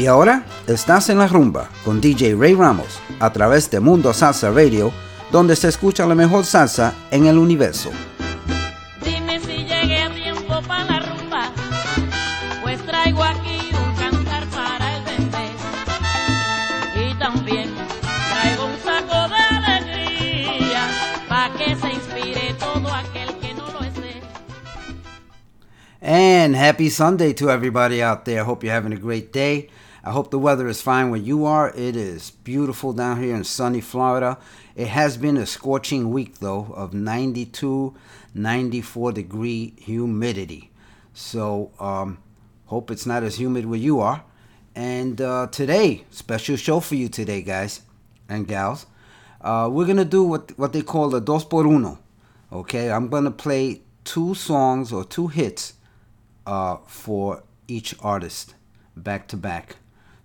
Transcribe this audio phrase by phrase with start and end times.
[0.00, 4.50] Y ahora estás en la rumba con DJ Ray Ramos a través de Mundo Salsa
[4.50, 4.90] Radio,
[5.30, 7.90] donde se escucha la mejor salsa en el universo.
[26.02, 28.44] And happy Sunday to everybody out there.
[28.44, 29.68] Hope you're having a great day.
[30.02, 31.70] I hope the weather is fine where you are.
[31.74, 34.38] It is beautiful down here in sunny Florida.
[34.74, 37.94] It has been a scorching week, though, of 92,
[38.32, 40.70] 94 degree humidity.
[41.12, 42.18] So, um,
[42.66, 44.24] hope it's not as humid where you are.
[44.74, 47.82] And uh, today, special show for you today, guys
[48.26, 48.86] and gals.
[49.40, 51.98] Uh, we're going to do what, what they call a dos por uno.
[52.50, 55.74] Okay, I'm going to play two songs or two hits
[56.46, 58.54] uh, for each artist
[58.96, 59.76] back to back.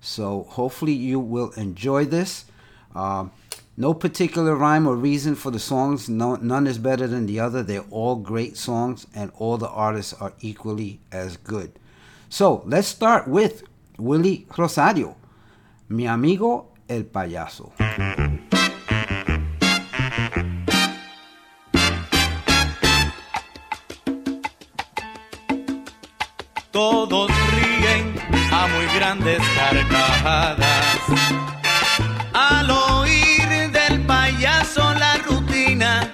[0.05, 2.45] So hopefully you will enjoy this.
[2.95, 3.25] Uh,
[3.75, 6.07] no particular rhyme or reason for the songs.
[6.07, 7.63] No, none is better than the other.
[7.63, 11.79] They're all great songs, and all the artists are equally as good.
[12.29, 13.63] So let's start with
[13.97, 15.17] Willie Rosario,
[15.89, 17.73] Mi Amigo El Payaso.
[26.71, 27.34] Todos
[29.19, 29.41] grandes.
[32.33, 36.11] Al oír del payaso la rutina,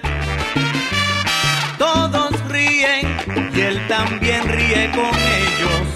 [1.77, 3.17] todos ríen
[3.55, 5.88] y él también ríe con ellos.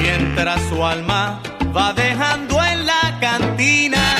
[0.00, 1.40] Mientras su alma
[1.76, 4.16] va dejando en la cantina,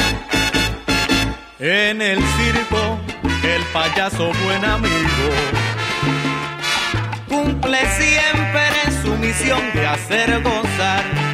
[1.58, 2.98] en el circo,
[3.44, 5.30] el payaso buen amigo
[7.28, 8.66] cumple siempre
[9.02, 11.25] su misión de hacer gozar.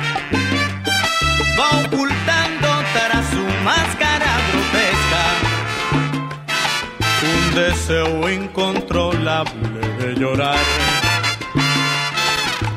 [1.58, 5.52] Va ocultando tras su máscara grotesca
[7.22, 10.58] un deseo incontrolable de llorar.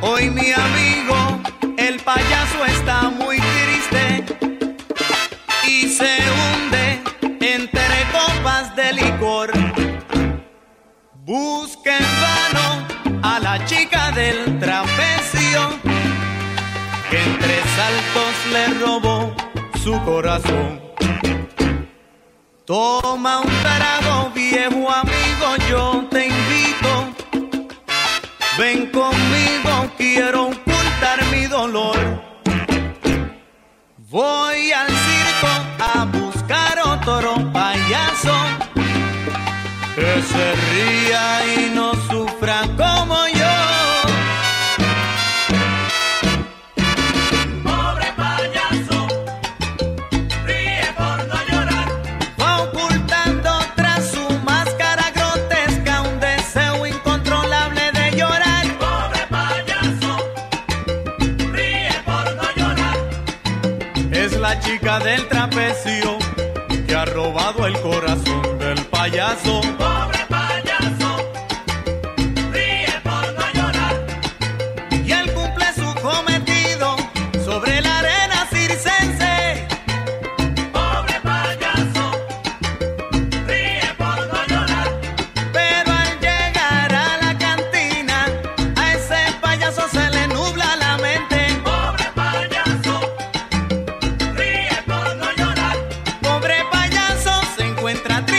[0.02, 1.42] Hoy mi amigo,
[1.78, 4.26] el payaso está muy triste
[5.68, 7.02] y se hunde
[7.42, 9.52] entre copas de licor.
[11.24, 12.68] Busca en vano
[13.24, 15.62] a la chica del trapecio
[17.10, 19.34] que entre saltos le robó
[19.84, 20.82] su corazón.
[22.66, 26.90] Toma un trago, viejo amigo, yo te invito.
[28.58, 31.98] Ven conmigo, quiero ocultar mi dolor.
[33.98, 35.48] Voy al circo
[35.80, 38.36] a buscar otro payaso
[39.96, 43.35] que se ría y no sufra como yo.
[65.00, 66.18] Del trapecio
[66.88, 69.62] que ha robado el corazón del payaso.
[97.88, 98.35] Encuentra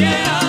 [0.00, 0.39] Yeah.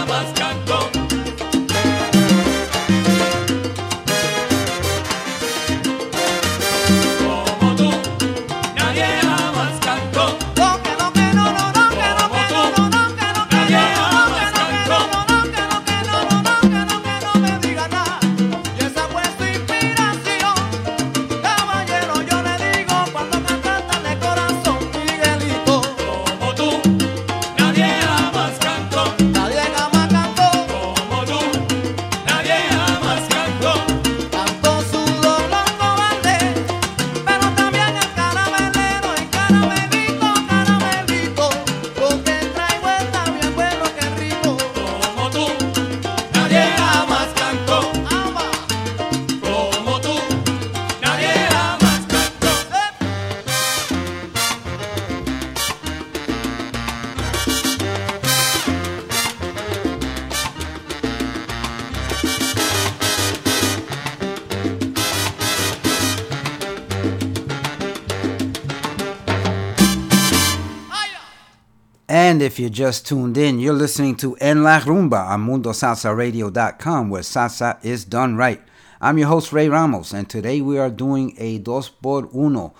[72.62, 77.24] And if you just tuned in, you're listening to En La Rumba on MundoSalsaRadio.com, where
[77.24, 78.62] salsa is done right.
[79.01, 82.75] I'm your host, Ray Ramos, and today we are doing a dos por uno,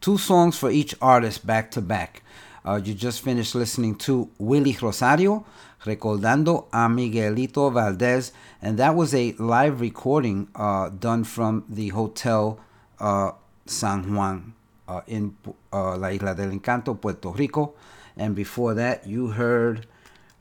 [0.00, 2.22] two songs for each artist back to back.
[2.64, 5.44] Uh, you just finished listening to Willie Rosario,
[5.84, 12.58] Recordando a Miguelito Valdez, and that was a live recording uh, done from the Hotel
[13.00, 13.32] uh,
[13.66, 14.54] San Juan
[14.88, 15.36] uh, in
[15.74, 17.74] uh, La Isla del Encanto, Puerto Rico.
[18.16, 19.86] And before that, you heard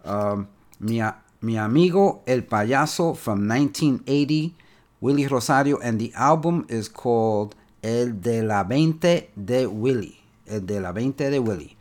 [0.03, 0.48] um,
[0.79, 1.01] Mi,
[1.41, 4.55] Mi Amigo El Payaso from 1980,
[5.01, 10.22] Willie Rosario, and the album is called El de la Veinte de Willie.
[10.48, 11.75] El de la Veinte de Willie.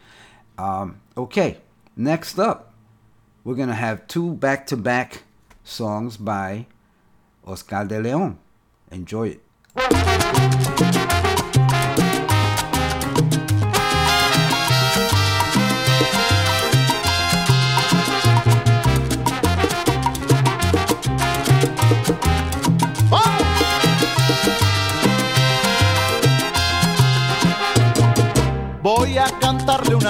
[0.58, 1.58] Um, okay,
[1.96, 2.72] next up,
[3.44, 5.22] we're going to have two back to back
[5.64, 6.66] songs by
[7.46, 8.38] Oscar de Leon.
[8.90, 9.40] Enjoy it.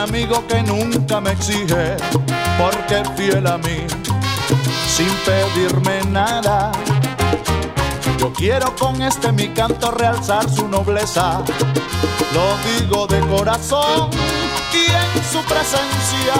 [0.04, 1.96] Amigo que nunca me exige,
[2.58, 3.87] porque fiel a mí,
[4.87, 6.73] sin pedirme nada.
[8.18, 11.42] Yo quiero con este mi canto realzar su nobleza,
[12.34, 14.11] lo digo de corazón
[14.75, 16.34] y en su presencia.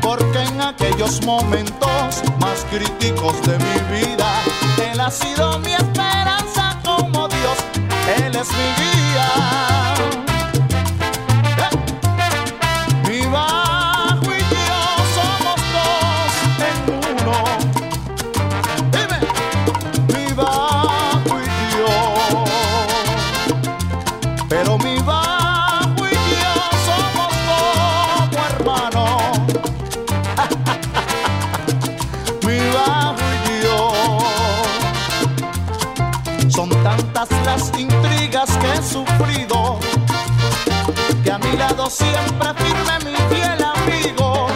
[0.00, 4.30] Porque en aquellos momentos más críticos de mi vida,
[4.92, 7.58] Él ha sido mi esperanza como Dios,
[8.24, 9.87] Él es mi guía.
[41.90, 44.48] Siempre firme mi fiel amigo,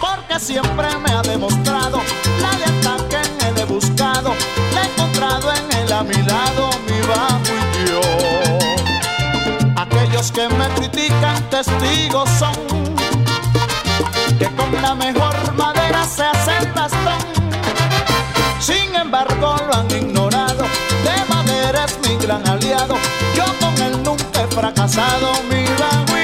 [0.00, 2.00] porque siempre me ha demostrado
[2.40, 4.34] la lealtad que él he buscado,
[4.74, 8.00] la he encontrado en él a mi lado, mi bajo y yo.
[9.76, 12.56] Aquellos que me critican testigos son
[14.38, 17.18] que con la mejor madera se hace el bastón.
[18.60, 20.27] Sin embargo lo han ignorado,
[21.88, 22.94] madera es mi gran aliado,
[23.34, 26.17] yo con él nunca he fracasado, mi bajo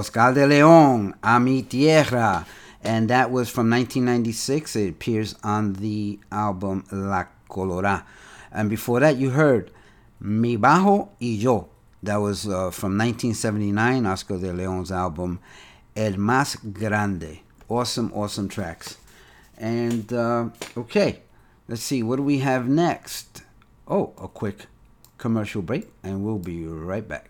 [0.00, 2.46] Oscar de Leon, A Mi Tierra.
[2.82, 4.74] And that was from 1996.
[4.76, 8.04] It appears on the album La Colora.
[8.50, 9.70] And before that, you heard
[10.18, 11.68] Mi Bajo y Yo.
[12.02, 15.38] That was uh, from 1979, Oscar de Leon's album
[15.94, 17.40] El Más Grande.
[17.68, 18.96] Awesome, awesome tracks.
[19.58, 21.20] And uh, okay,
[21.68, 23.42] let's see, what do we have next?
[23.86, 24.64] Oh, a quick
[25.18, 27.29] commercial break, and we'll be right back.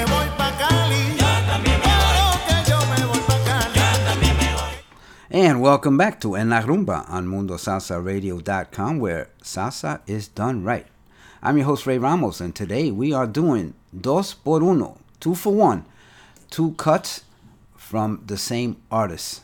[5.33, 10.85] And welcome back to En La Rumba on MundoSalsaRadio.com, where salsa is done right.
[11.41, 15.53] I'm your host, Ray Ramos, and today we are doing Dos por Uno, two for
[15.53, 15.85] one,
[16.49, 17.23] two cuts
[17.77, 19.39] from the same artist.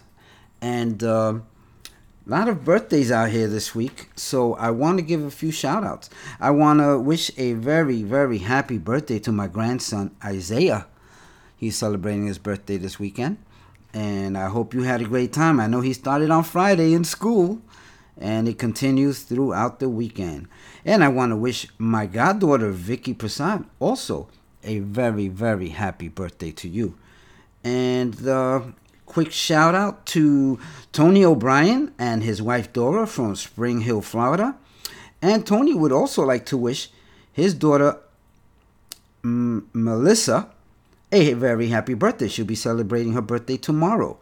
[0.62, 5.24] And uh, a lot of birthdays out here this week, so I want to give
[5.24, 6.10] a few shout outs.
[6.38, 10.86] I want to wish a very, very happy birthday to my grandson, Isaiah.
[11.56, 13.38] He's celebrating his birthday this weekend.
[13.98, 15.60] And I hope you had a great time.
[15.60, 17.60] I know he started on Friday in school
[18.16, 20.48] and it continues throughout the weekend.
[20.86, 24.28] And I want to wish my goddaughter, Vicky Prasad, also
[24.64, 26.96] a very, very happy birthday to you.
[27.64, 28.62] And uh,
[29.08, 30.60] quick shout out to
[30.92, 34.56] Tony O'Brien and his wife Dora from Spring Hill, Florida.
[35.24, 36.92] And Tony would also like to wish
[37.34, 37.98] his daughter
[39.24, 40.52] M- Melissa
[41.12, 42.28] a very happy birthday.
[42.28, 44.18] She'll be celebrating her birthday tomorrow.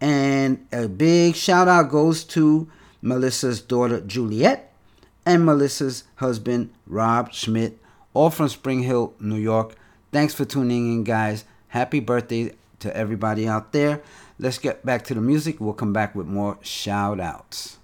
[0.00, 2.68] And a big shout out goes to
[3.02, 4.72] Melissa's daughter Juliet
[5.24, 7.78] and Melissa's husband Rob Schmidt,
[8.14, 9.74] all from Spring Hill, New York.
[10.12, 11.44] Thanks for tuning in, guys.
[11.68, 14.02] Happy birthday to everybody out there.
[14.38, 15.60] Let's get back to the music.
[15.60, 17.78] We'll come back with more shout outs.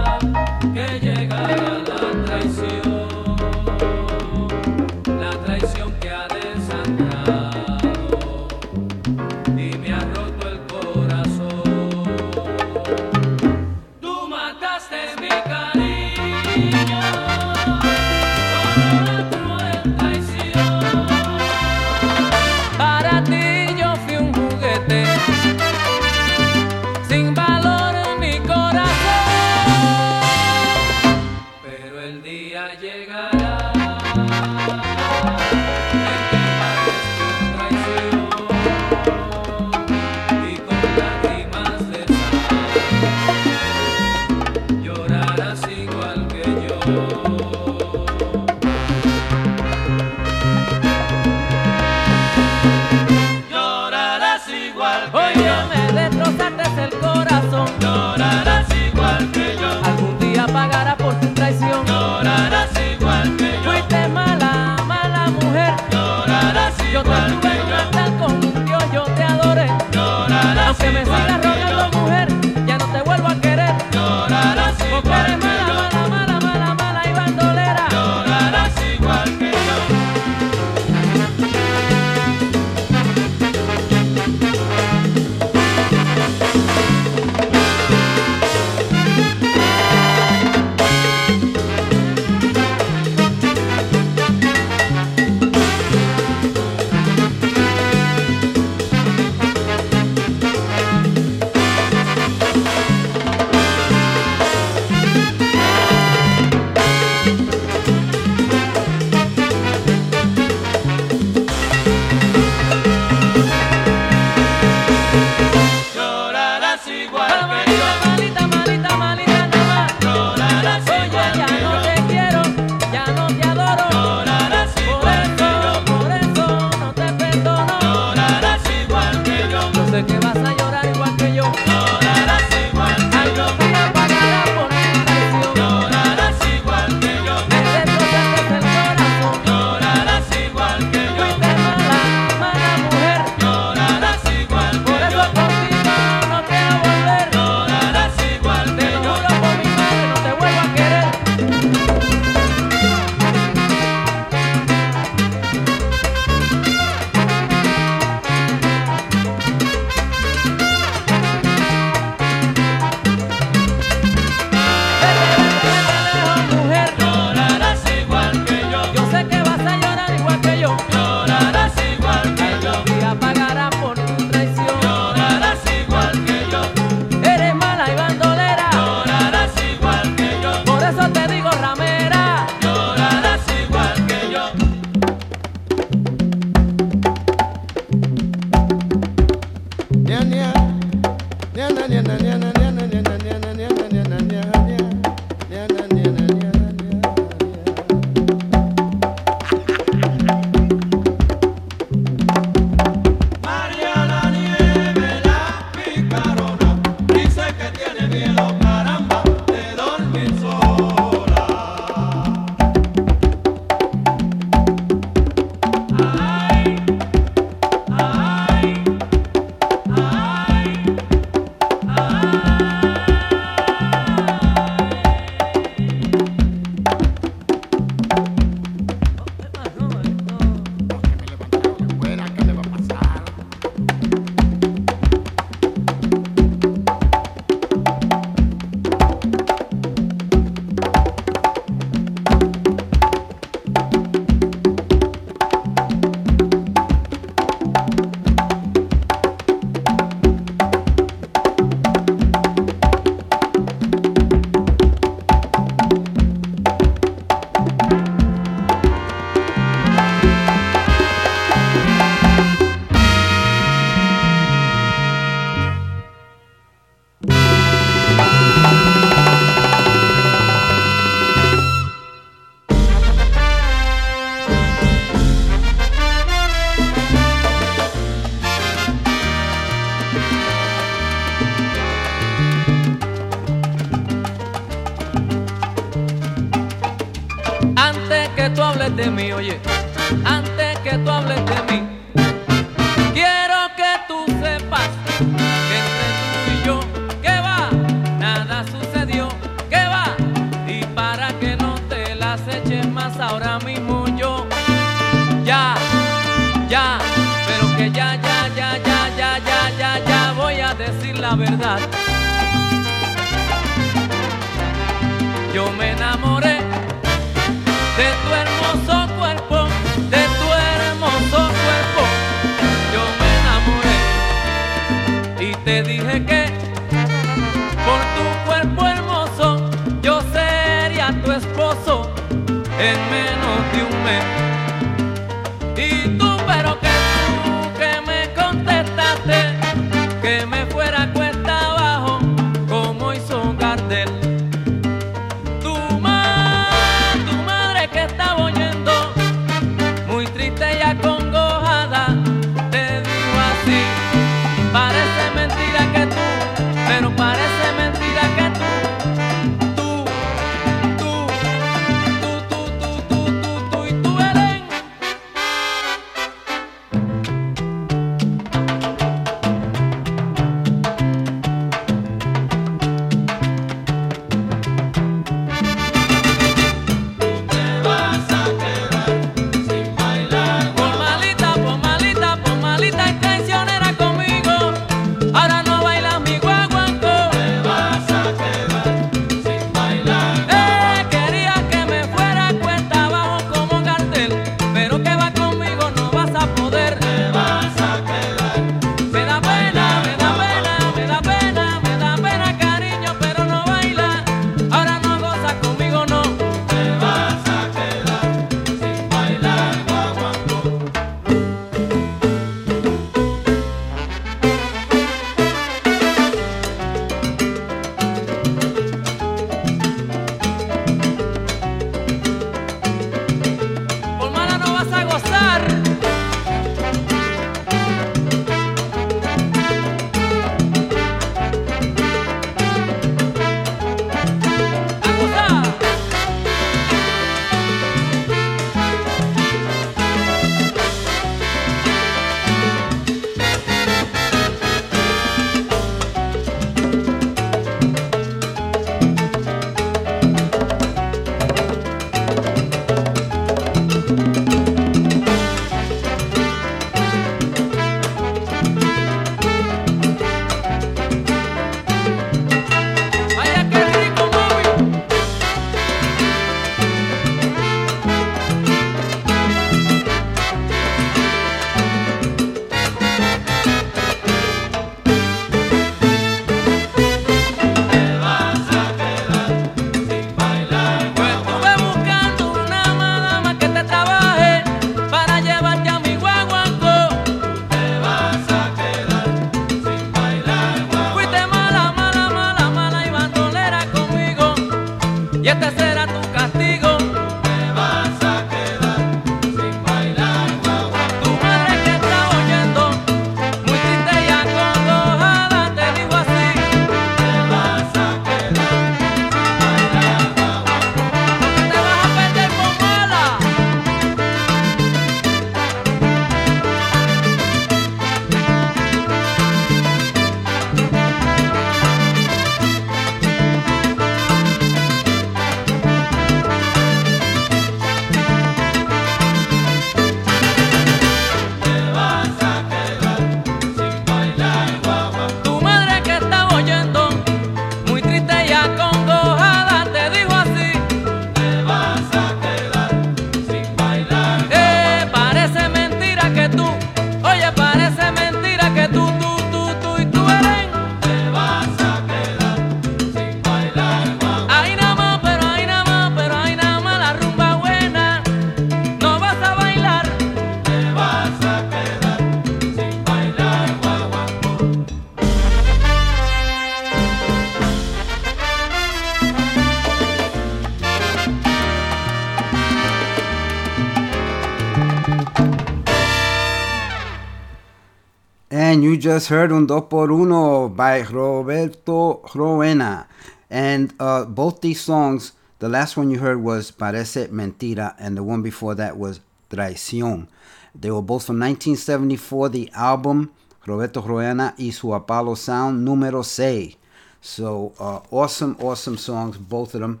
[579.04, 583.06] Just heard Un Dos por Uno by Roberto Roena.
[583.50, 588.22] And uh, both these songs The last one you heard was Parece Mentira, and the
[588.22, 590.26] one before that was Traición.
[590.74, 593.30] They were both from 1974, the album
[593.64, 596.76] Roberto Roena y su Apollo Sound Número 6.
[597.20, 600.00] So uh, awesome, awesome songs, both of them.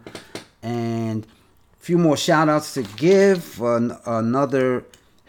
[0.62, 3.60] And a few more shout outs to give.
[3.62, 4.84] An- another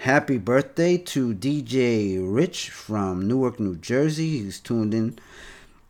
[0.06, 4.38] happy birthday to DJ Rich from Newark, New Jersey.
[4.38, 5.18] He's tuned in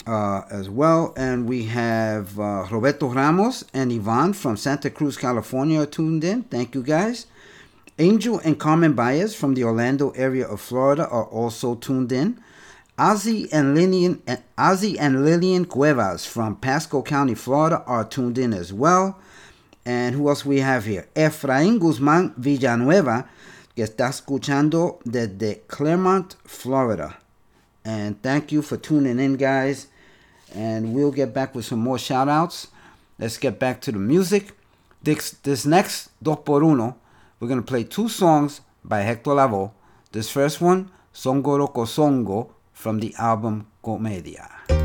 [0.08, 1.14] uh, as well.
[1.18, 6.44] And we have uh, Roberto Ramos and Ivan from Santa Cruz, California tuned in.
[6.44, 7.28] Thank you guys.
[8.00, 12.40] Angel and Carmen Baez from the Orlando area of Florida are also tuned in.
[12.98, 14.22] Ozzy and Lillian
[14.58, 19.20] Ozzy and Lillian Cuevas from Pasco County, Florida are tuned in as well.
[19.86, 21.10] And who else we have here?
[21.16, 23.28] Efraín Guzmán Villanueva,
[23.76, 27.20] que está escuchando desde Clermont, Florida.
[27.84, 29.88] And thank you for tuning in, guys.
[30.56, 32.70] And we'll get back with some more shout outs.
[33.20, 34.54] Let's get back to the music.
[35.04, 36.96] This, this next Dos por Uno,
[37.40, 39.72] we're going to play two songs by Hector Lavoe.
[40.12, 44.85] This first one, Songoro Cosongo, from the album Comedia.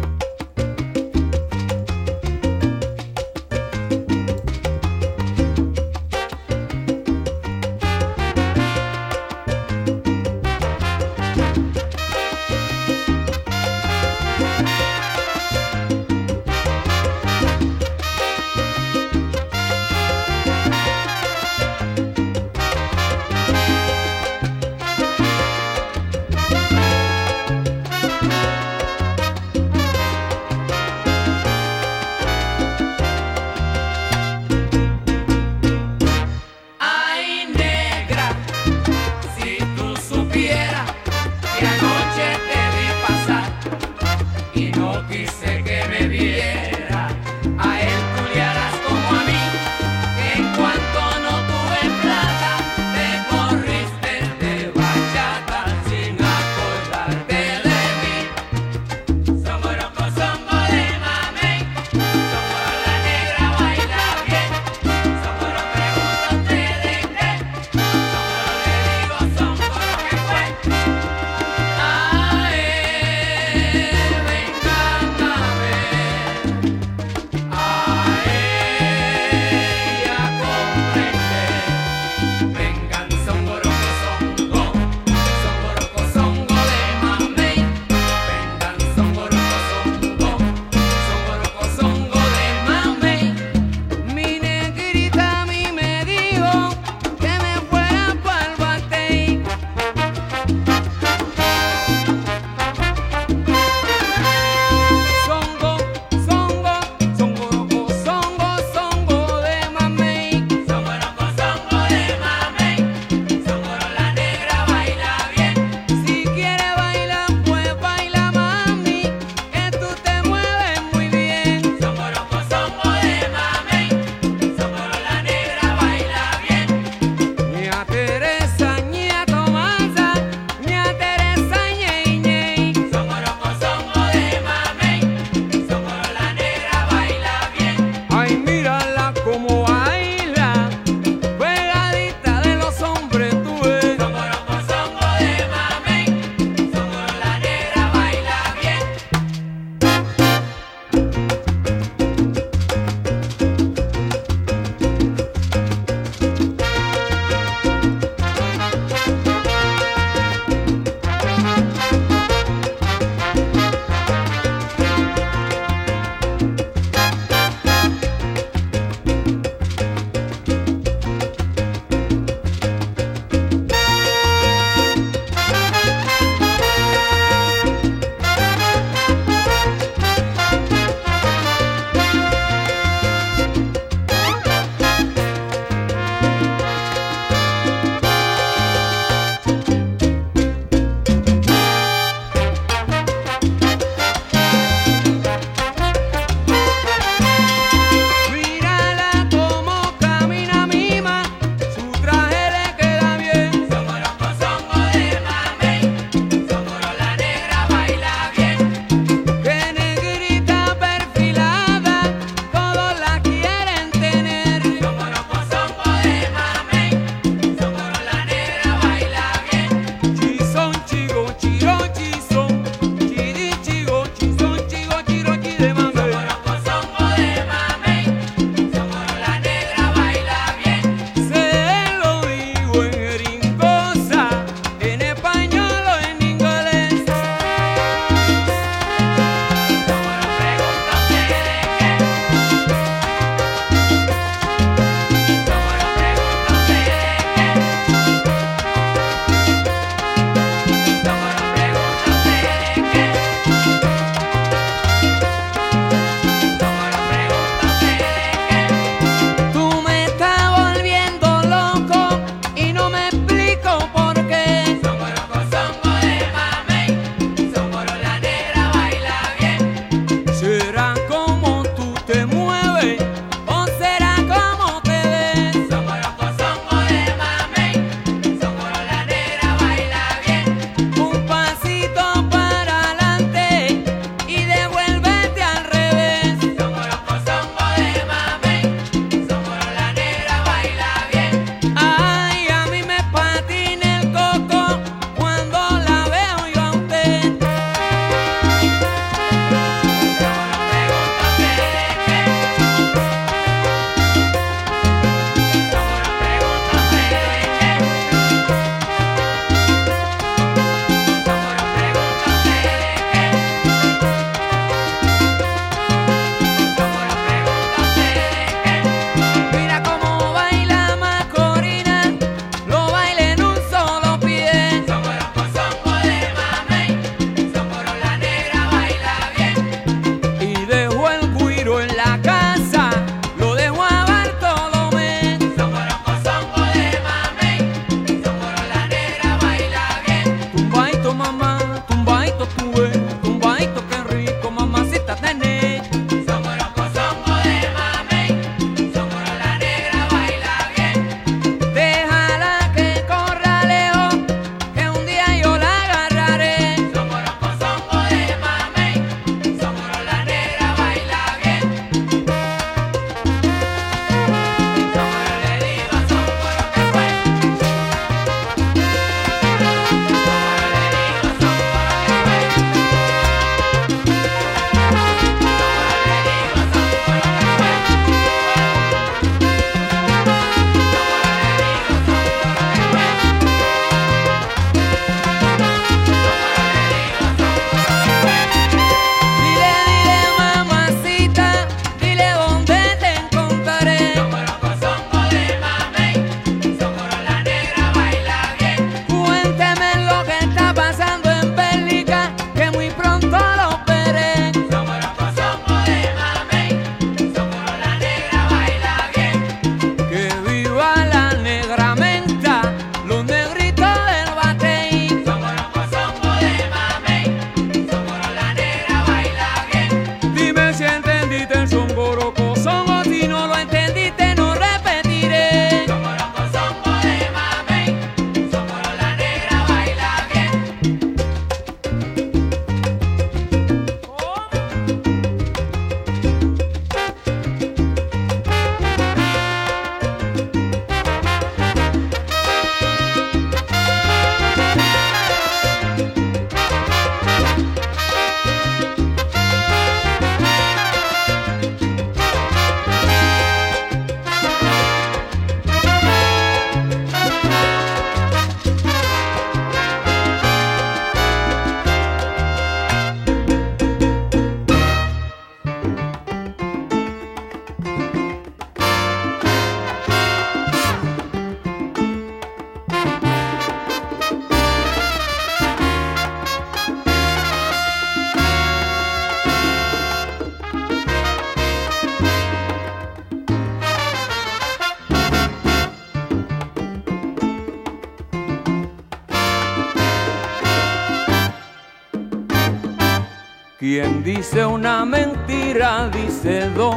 [494.51, 496.97] Dice una mentira dice dos.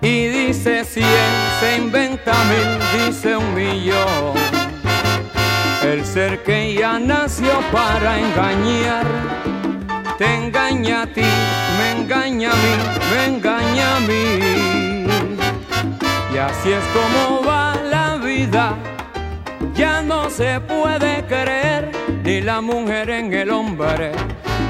[0.00, 1.06] Y dice cien,
[1.60, 4.34] se inventa mil, dice un millón.
[5.80, 9.06] El ser que ya nació para engañar,
[10.18, 11.22] te engaña a ti,
[11.78, 12.74] me engaña a mí,
[13.12, 15.06] me engaña a mí.
[16.34, 18.74] Y así es como va la vida,
[19.72, 21.92] ya no se puede creer
[22.24, 24.10] ni la mujer en el hombre,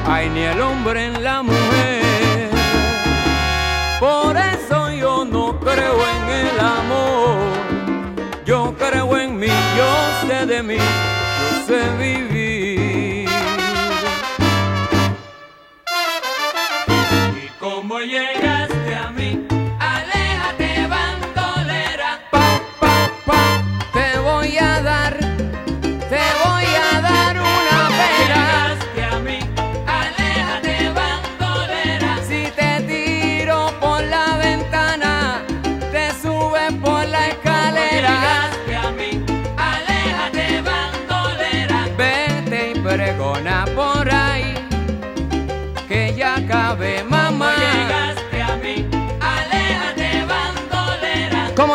[0.07, 2.51] ay ni el hombre en la mujer.
[4.01, 7.39] Por eso yo no creo en el amor,
[8.45, 13.29] yo creo en mí, yo sé de mí, yo sé vivir.
[17.45, 18.58] ¿Y cómo llegaste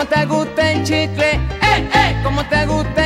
[0.03, 3.02] Como te gusta el chicle, eh, eh, como te gusta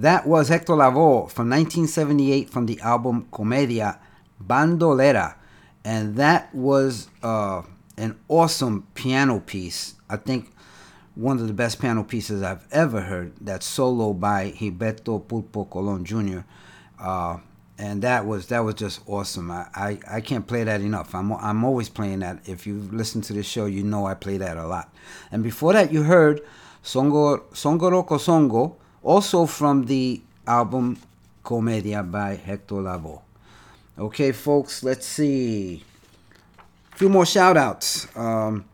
[0.00, 3.98] That was Hector Lavoe from 1978 from the album Comedia
[4.42, 5.34] Bandolera.
[5.84, 7.60] And that was uh,
[7.98, 9.96] an awesome piano piece.
[10.08, 10.54] I think
[11.14, 13.34] one of the best piano pieces I've ever heard.
[13.42, 16.46] That solo by Gilberto Pulpo Colon Jr.
[16.98, 17.36] Uh,
[17.76, 19.50] and that was that was just awesome.
[19.50, 21.14] I, I, I can't play that enough.
[21.14, 22.48] I'm I'm always playing that.
[22.48, 24.94] If you've listened to this show, you know I play that a lot.
[25.30, 26.40] And before that, you heard
[26.82, 30.98] Songo Songoro Cosongo, also from the album
[31.44, 33.22] Comedia by Hector Lavoe.
[33.98, 35.82] Okay, folks, let's see.
[36.92, 38.06] A few more shout outs.
[38.16, 38.64] Um,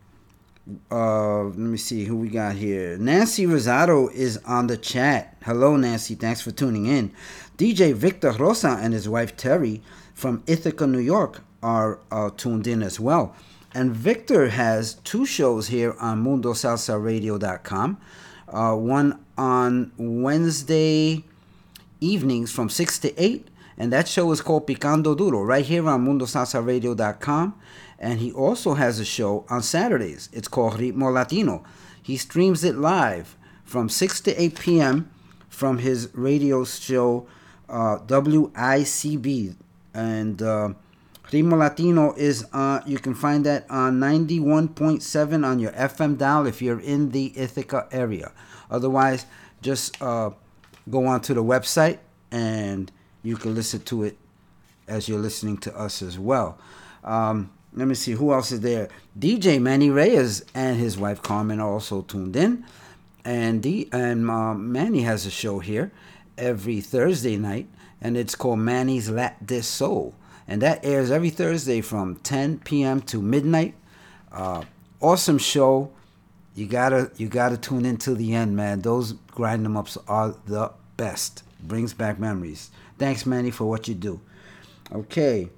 [0.91, 2.97] uh, let me see who we got here.
[2.97, 5.37] Nancy Rosado is on the chat.
[5.43, 6.15] Hello, Nancy.
[6.15, 7.11] Thanks for tuning in.
[7.57, 9.81] DJ Victor Rosa and his wife Terry
[10.13, 13.35] from Ithaca, New York are uh, tuned in as well.
[13.73, 17.97] And Victor has two shows here on MundoSalsaRadio.com.
[18.47, 21.23] Uh, one on Wednesday
[21.99, 23.47] evenings from 6 to 8.
[23.77, 27.59] And that show is called Picando Duro right here on MundoSalsaRadio.com.
[27.99, 30.29] And he also has a show on Saturdays.
[30.31, 31.63] It's called Ritmo Latino.
[32.01, 33.35] He streams it live
[33.65, 35.11] from 6 to 8 p.m.
[35.49, 37.27] from his radio show
[37.69, 39.55] uh, WICB.
[39.93, 40.69] And uh,
[41.31, 46.61] Ritmo Latino is, uh, you can find that on 91.7 on your FM dial if
[46.61, 48.31] you're in the Ithaca area.
[48.69, 49.25] Otherwise,
[49.61, 50.31] just uh,
[50.89, 51.99] go onto the website
[52.31, 52.91] and
[53.23, 54.17] you can listen to it
[54.87, 56.57] as you're listening to us as well.
[57.03, 58.89] Um, let me see who else is there.
[59.17, 62.65] DJ Manny Reyes and his wife Carmen are also tuned in,
[63.23, 65.91] and D and uh, Manny has a show here
[66.37, 67.67] every Thursday night,
[68.01, 70.15] and it's called Manny's Lat Dis Soul,
[70.47, 73.01] and that airs every Thursday from 10 p.m.
[73.01, 73.75] to midnight.
[74.31, 74.63] Uh,
[75.01, 75.91] awesome show.
[76.57, 78.81] You gotta you gotta tune in till the end, man.
[78.81, 81.43] Those grind them ups are the best.
[81.61, 82.71] Brings back memories.
[82.97, 84.19] Thanks, Manny, for what you do.
[84.91, 85.49] Okay.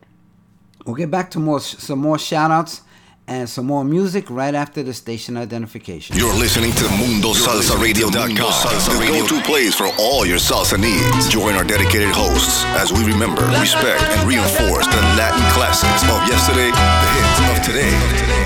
[0.85, 2.81] We'll get back to more some more shout outs
[3.29, 6.17] and some more music right after the station identification.
[6.17, 11.29] You're listening to Mundo Salsa MundoSalsaRadio.com, the go-to place for all your salsa needs.
[11.29, 16.73] Join our dedicated hosts as we remember, respect, and reinforce the Latin classics of yesterday,
[16.73, 17.93] the hits of today,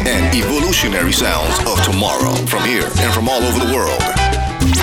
[0.03, 4.03] and evolutionary sounds of tomorrow from here and from all over the world.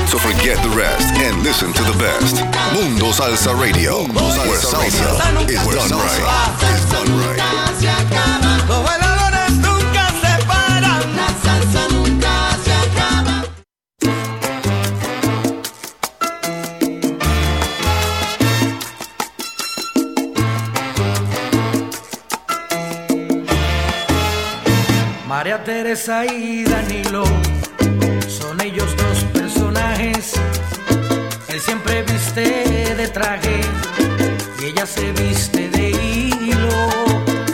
[0.09, 2.43] So forget the rest and listen to the best.
[2.75, 5.51] Mundo Salsa Radio, where salsa is done right.
[5.51, 6.70] Is done right.
[26.01, 27.25] Teresa y Danilo
[28.27, 30.33] son ellos dos personajes.
[31.47, 33.61] Él siempre viste de traje
[34.59, 36.71] y ella se viste de hilo.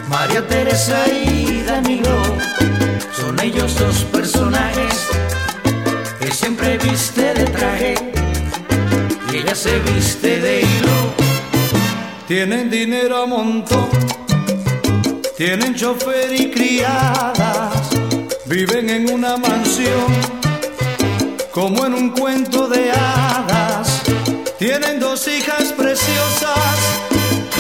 [0.09, 2.23] María Teresa y Danilo
[3.21, 5.09] son ellos dos personajes.
[6.21, 7.95] Él siempre viste de traje
[9.33, 10.99] y ella se viste de hilo.
[12.29, 13.89] Tienen dinero a montón
[15.37, 17.91] tienen chofer y criadas,
[18.49, 20.07] viven en una mansión,
[21.53, 24.03] como en un cuento de hadas.
[24.59, 26.79] Tienen dos hijas preciosas,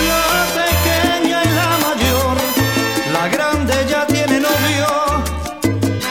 [0.08, 2.36] la pequeña y la mayor.
[3.12, 4.86] La grande ya tiene novio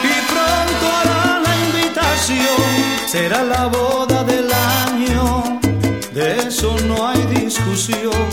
[0.03, 3.07] y pronto hará la invitación.
[3.07, 5.59] Será la boda del año,
[6.13, 8.27] de eso no hay discusión.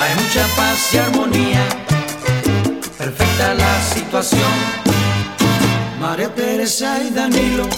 [0.00, 1.66] Hay mucha paz y armonía
[2.98, 4.89] perfecta la situación.
[6.10, 7.68] María Teresa y Danilo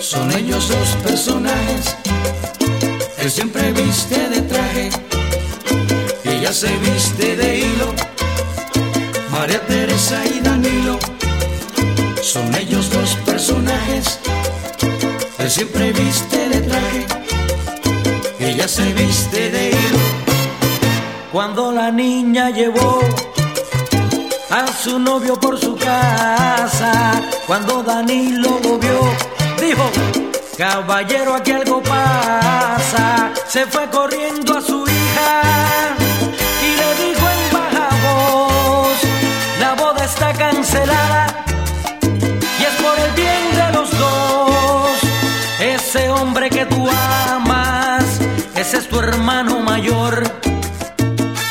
[0.00, 1.96] son ellos dos personajes.
[3.18, 4.90] Él siempre viste de traje
[6.24, 7.92] ella se viste de hilo.
[9.32, 10.96] María Teresa y Danilo
[12.22, 14.20] son ellos dos personajes.
[15.40, 17.06] Él siempre viste de traje
[18.38, 19.98] ella se viste de hilo.
[21.32, 23.00] Cuando la niña llevó
[24.50, 25.67] a su novio por su
[27.48, 29.00] Cuando Danilo lo vio,
[29.58, 29.90] dijo,
[30.58, 33.30] caballero, aquí algo pasa.
[33.48, 35.42] Se fue corriendo a su hija
[36.62, 38.98] y le dijo en baja voz,
[39.60, 41.44] la boda está cancelada
[42.02, 44.98] y es por el bien de los dos.
[45.58, 46.86] Ese hombre que tú
[47.30, 48.04] amas,
[48.54, 50.22] ese es tu hermano mayor.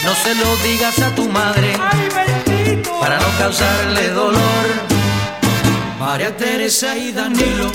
[0.06, 1.76] No se lo digas a tu madre
[3.08, 4.66] para no causarle dolor.
[5.98, 7.72] María Teresa y Danilo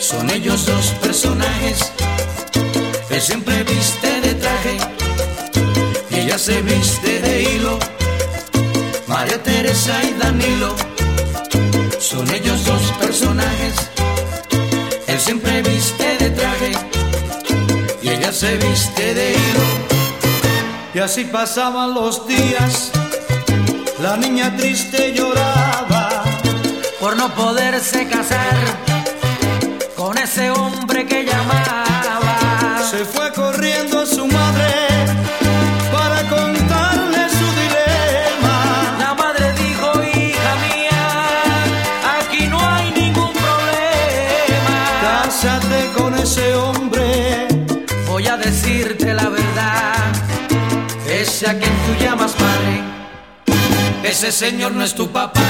[0.00, 1.92] Son ellos dos personajes.
[3.08, 4.76] Él siempre viste de traje
[6.10, 7.78] y ella se viste de hilo.
[9.06, 10.74] María Teresa y Danilo
[12.00, 13.74] son ellos dos personajes.
[15.06, 16.72] Él siempre viste de traje
[18.02, 19.66] y ella se viste de hilo.
[20.94, 22.90] Y así pasaban los días.
[24.00, 26.24] La niña triste lloraba
[26.98, 28.56] por no poderse casar
[29.94, 31.84] con ese hombre que llamaba.
[32.90, 34.79] Se fue corriendo a su madre
[54.10, 55.40] ese señor no es tu papá.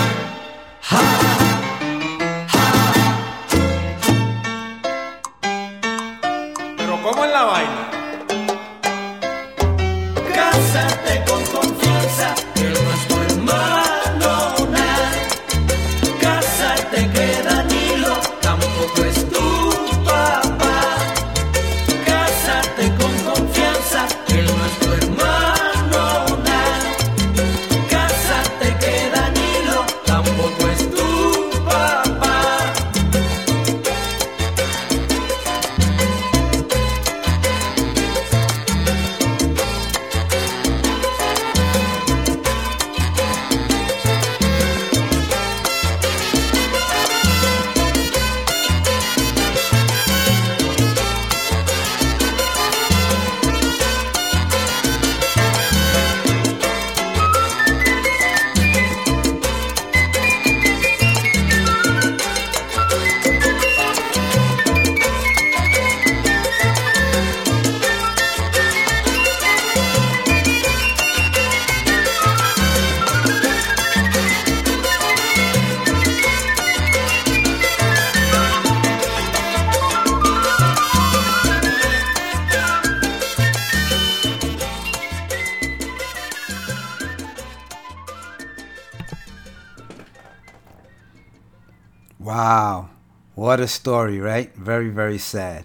[93.60, 94.54] A story, right?
[94.54, 95.64] Very, very sad.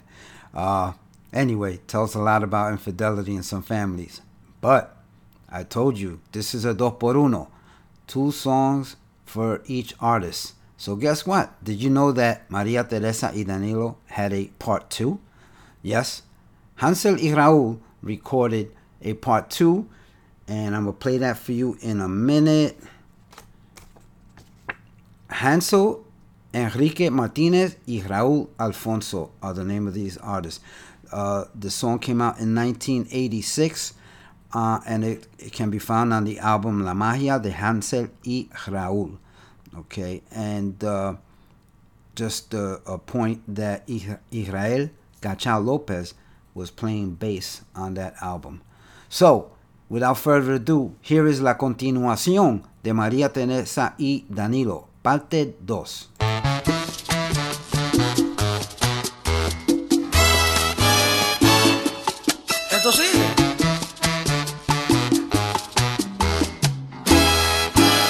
[0.54, 0.94] Uh,
[1.34, 4.22] anyway, tells a lot about infidelity in some families.
[4.62, 4.96] But
[5.50, 7.50] I told you this is a dos por uno,
[8.08, 10.54] two songs for each artist.
[10.78, 11.64] So guess what?
[11.64, 15.20] Did you know that Maria Teresa y Danilo had a part two?
[15.82, 16.24] Yes,
[16.76, 18.72] Hansel y Raúl recorded
[19.02, 19.88] a part two,
[20.48, 22.78] and I'm gonna play that for you in a minute.
[25.30, 26.05] Hansel
[26.56, 30.62] Enrique Martinez y Raúl Alfonso are the name of these artists.
[31.12, 33.94] Uh, the song came out in 1986
[34.54, 38.48] uh, and it, it can be found on the album La Magia de Hansel y
[38.68, 39.18] Raúl.
[39.78, 41.16] Okay, and uh,
[42.16, 43.84] just a, point that
[44.32, 44.90] Israel
[45.22, 46.14] Cachao Lopez
[46.54, 48.62] was playing bass on that album.
[49.10, 49.52] So,
[49.90, 56.15] without further ado, here is la continuación de María Teresa y Danilo, parte 2.
[62.72, 63.26] Esto sigue.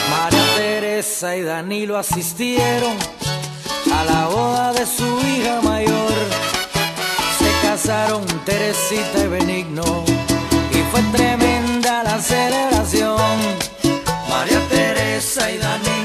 [0.10, 2.97] María Teresa y Danilo asistieron
[3.93, 6.14] a la boda de su hija mayor.
[7.39, 10.03] Se casaron Teresita y Benigno
[10.72, 13.18] y fue tremenda la celebración.
[14.30, 16.05] María Teresa y Danilo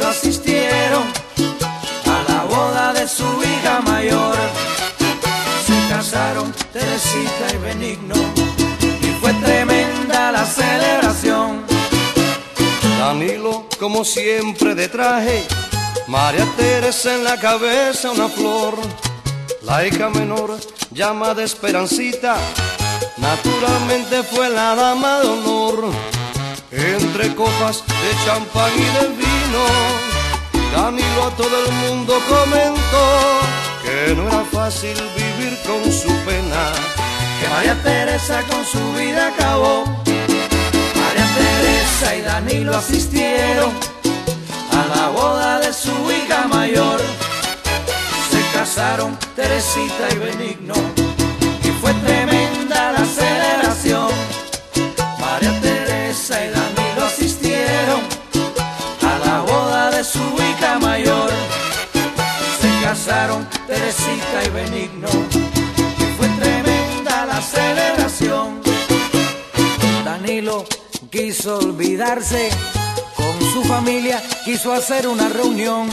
[3.11, 4.37] su hija mayor.
[5.67, 8.15] Se casaron Teresita y Benigno
[9.03, 11.65] y fue tremenda la celebración.
[12.99, 15.45] Danilo, como siempre, de traje.
[16.07, 18.75] María Teresa en la cabeza una flor.
[19.63, 20.59] La hija menor,
[20.91, 22.37] llamada Esperancita,
[23.17, 25.93] naturalmente fue la dama de honor.
[26.71, 30.10] Entre copas de champán y de vino,
[30.73, 33.05] Danilo a todo el mundo comentó
[33.83, 36.73] que no era fácil vivir con su pena.
[37.41, 39.85] que María Teresa con su vida acabó.
[41.01, 43.73] María Teresa y Danilo asistieron
[44.73, 47.01] a la boda de su hija mayor.
[48.31, 50.75] Se casaron Teresita y Benigno
[51.65, 54.11] y fue tremenda la celebración.
[55.19, 56.60] María Teresa y Danilo
[60.79, 61.31] mayor.
[62.61, 65.09] Se casaron Teresita y Benigno.
[65.99, 68.61] Y fue tremenda la celebración.
[70.05, 70.65] Danilo
[71.11, 72.51] quiso olvidarse,
[73.17, 75.89] con su familia quiso hacer una reunión.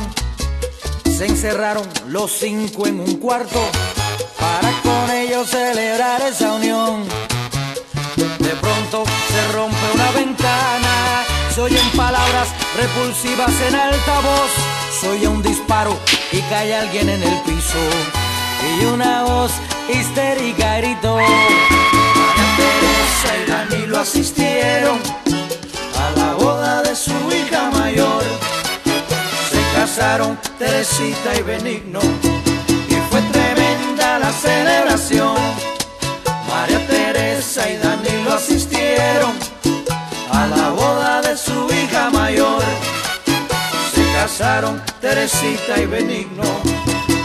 [1.06, 3.60] Se encerraron los cinco en un cuarto
[4.40, 7.06] para con ellos celebrar esa unión.
[8.16, 11.26] De pronto se rompe una ventana,
[11.58, 14.51] se oyen palabras repulsivas en alta voz,
[15.01, 15.97] se oye un disparo
[16.32, 17.80] y cae alguien en el piso.
[18.80, 19.51] Y una voz
[19.89, 21.16] histérica gritó.
[21.16, 24.99] María Teresa y Danilo asistieron
[25.97, 28.24] a la boda de su hija mayor.
[29.49, 32.01] Se casaron Teresita y Benigno
[32.88, 35.38] y fue tremenda la celebración.
[36.47, 39.47] María Teresa y Danilo asistieron
[40.38, 42.64] a la boda de su hija mayor.
[43.94, 46.50] Se casaron Teresita y Benigno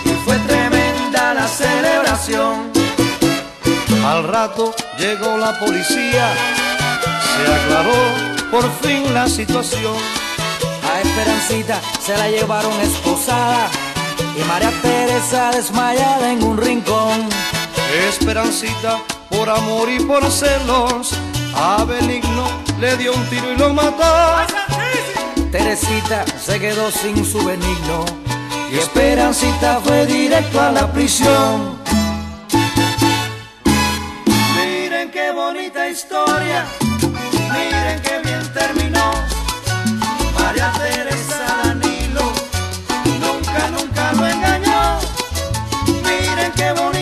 [0.04, 2.72] y fue tremenda la celebración.
[4.06, 6.26] Al rato llegó la policía,
[7.32, 8.02] se aclaró
[8.50, 9.96] por fin la situación.
[10.90, 13.68] A Esperancita se la llevaron esposada
[14.38, 17.28] y María Teresa desmayada en un rincón.
[18.08, 18.98] Esperancita,
[19.28, 21.12] por amor y por celos,
[21.54, 22.48] a Benigno
[22.80, 24.04] le dio un tiro y lo mató.
[25.50, 28.04] Teresita se quedó sin su benigno
[28.72, 31.78] y Esperancita fue directo a la prisión.
[34.56, 36.64] Miren qué bonita historia,
[37.52, 39.12] miren qué bien terminó.
[40.38, 42.32] María Teresa Danilo
[43.20, 44.98] nunca, nunca lo engañó.
[45.86, 47.01] Miren qué bonita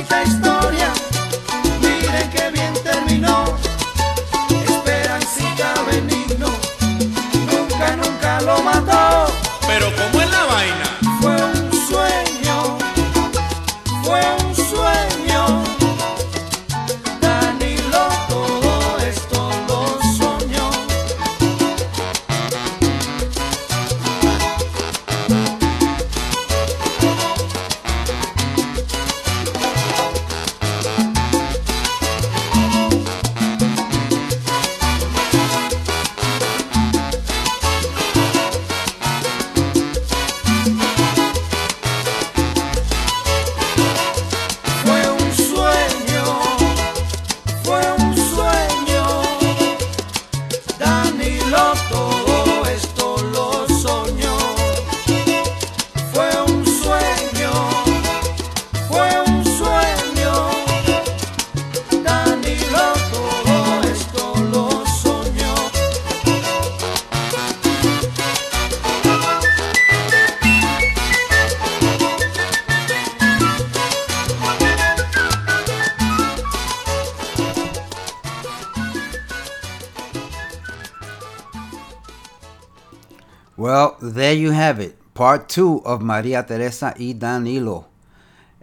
[84.31, 84.97] there you have it.
[85.12, 87.87] Part two of Maria Teresa y Danilo.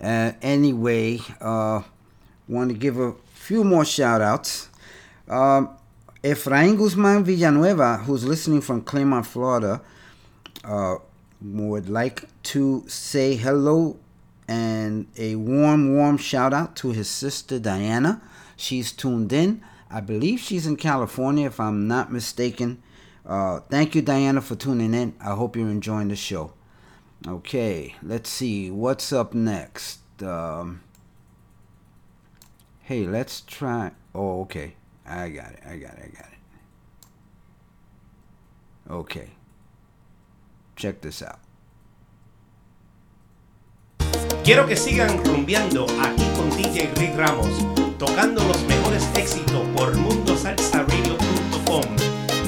[0.02, 1.82] Uh, anyway, uh,
[2.48, 4.70] want to give a few more shout outs.
[5.28, 5.72] Um,
[6.24, 9.82] Efrain Guzman Villanueva, who's listening from Clermont, Florida,
[10.64, 10.96] uh,
[11.42, 13.98] would like to say hello
[14.48, 18.22] and a warm, warm shout out to his sister Diana.
[18.56, 19.62] She's tuned in.
[19.92, 22.82] I believe she's in California, if I'm not mistaken.
[23.28, 25.14] Uh, thank you, Diana, for tuning in.
[25.20, 26.54] I hope you're enjoying the show.
[27.28, 30.00] Okay, let's see what's up next.
[30.24, 30.82] Um,
[32.84, 33.92] hey, let's try.
[34.16, 34.76] Oh, okay.
[35.06, 35.60] I got it.
[35.66, 36.04] I got it.
[36.04, 36.40] I got it.
[38.90, 39.32] Okay.
[40.78, 41.40] Check this out.
[44.44, 47.50] Quiero que sigan rumbeando aquí con DJ Rick Ramos,
[47.98, 49.98] tocando los mejores éxitos por.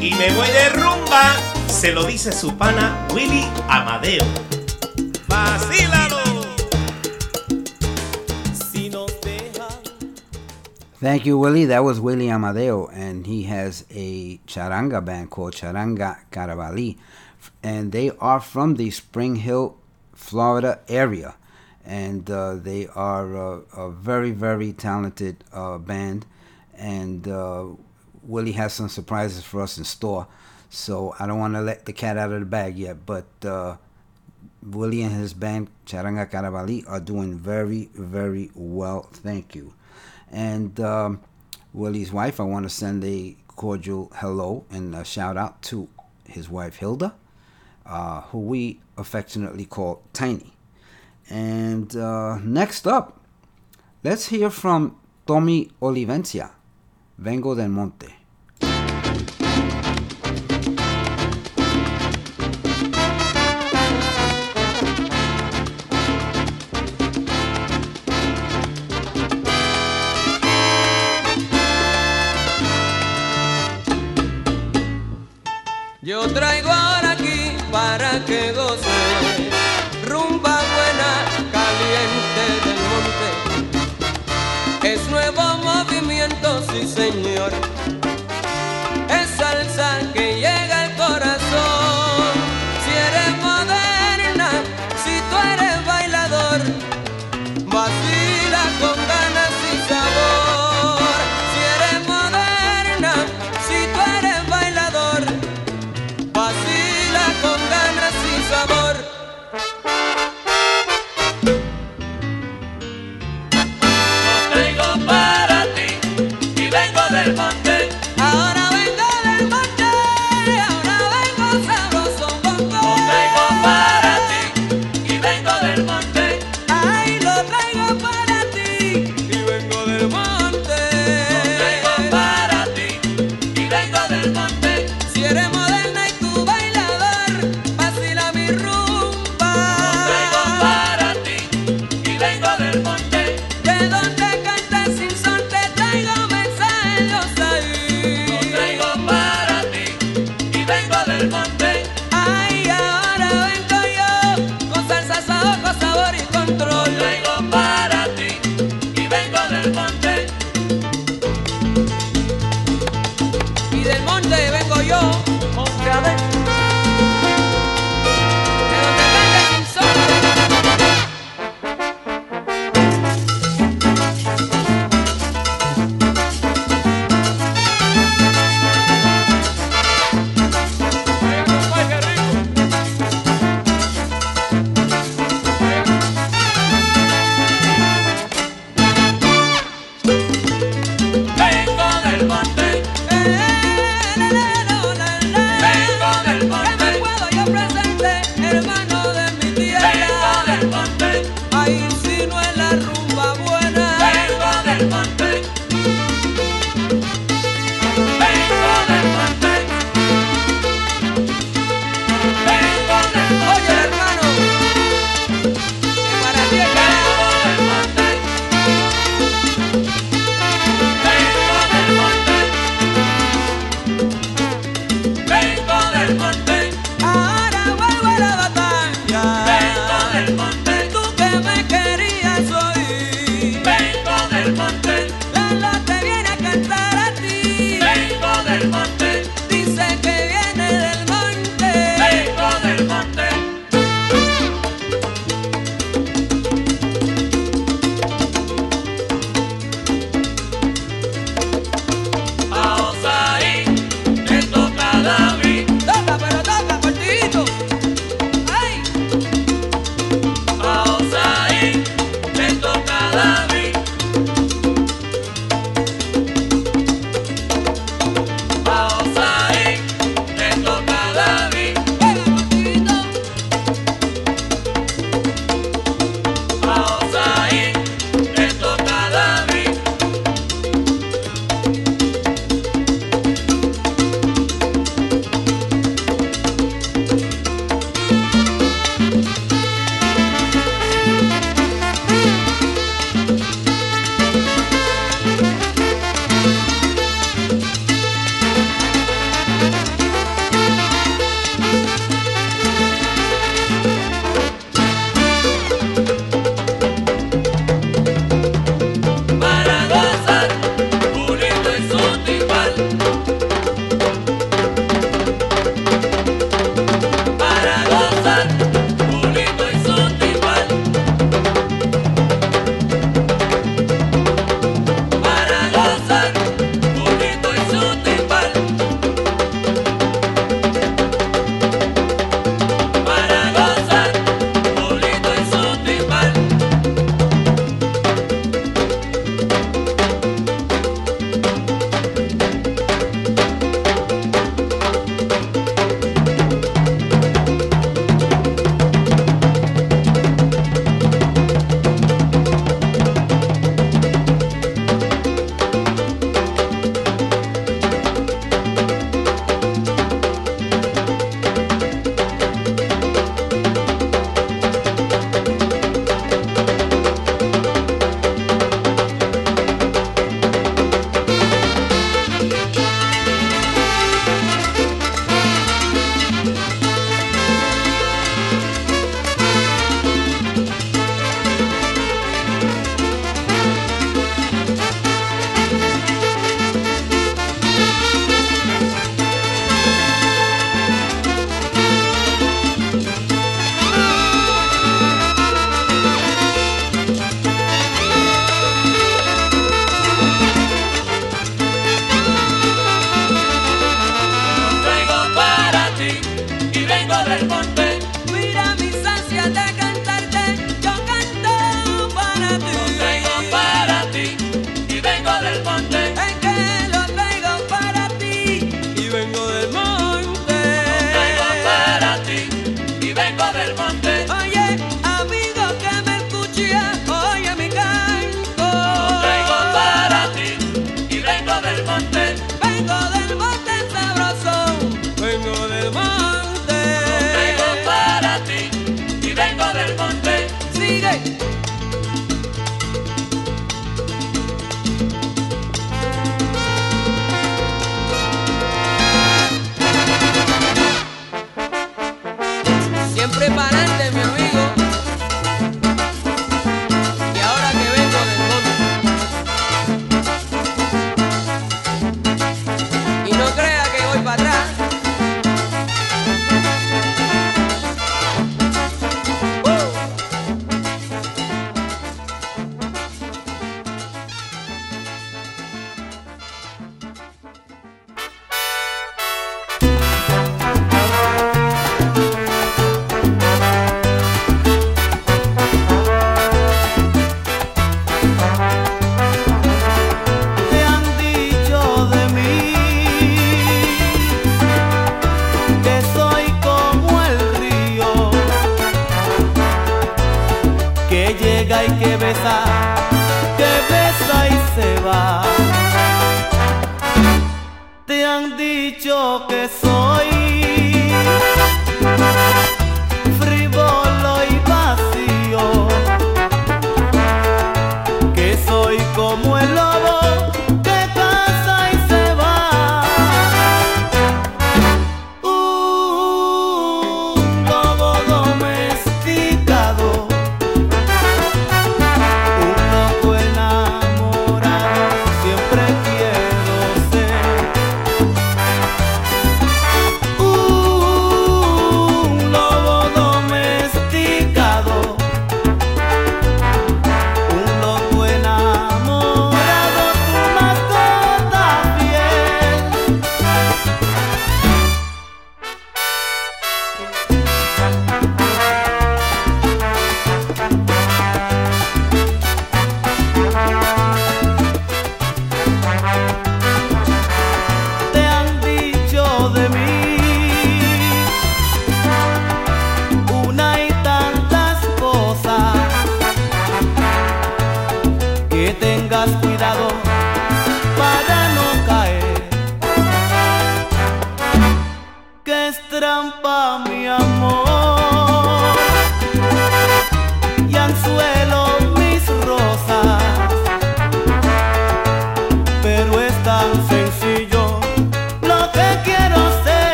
[0.00, 1.34] Y me voy de rumba,
[1.66, 4.24] se lo dice su pana Willy Amadeo.
[5.26, 6.18] ¡Vacílalo!
[8.52, 9.66] Si nos deja
[11.00, 11.64] Thank you, Willie.
[11.64, 16.96] That was Willie Amadeo, and he has a charanga band called Charanga Caravali,
[17.64, 19.76] and they are from the Spring Hill,
[20.14, 21.34] Florida area,
[21.84, 26.24] and uh, they are uh, a very, very talented uh, band,
[26.76, 27.66] and uh,
[28.28, 30.28] Willie has some surprises for us in store.
[30.70, 33.76] So I don't want to let the cat out of the bag yet, but uh,
[34.62, 39.08] Willie and his band Charanga Caravali are doing very, very well.
[39.10, 39.72] Thank you.
[40.30, 41.20] And um,
[41.72, 45.88] Willie's wife, I want to send a cordial hello and a shout out to
[46.28, 47.14] his wife Hilda,
[47.86, 50.52] uh, who we affectionately call Tiny.
[51.30, 53.20] And uh, next up,
[54.04, 56.50] let's hear from Tommy Olivencia,
[57.18, 58.17] Vengo del Monte.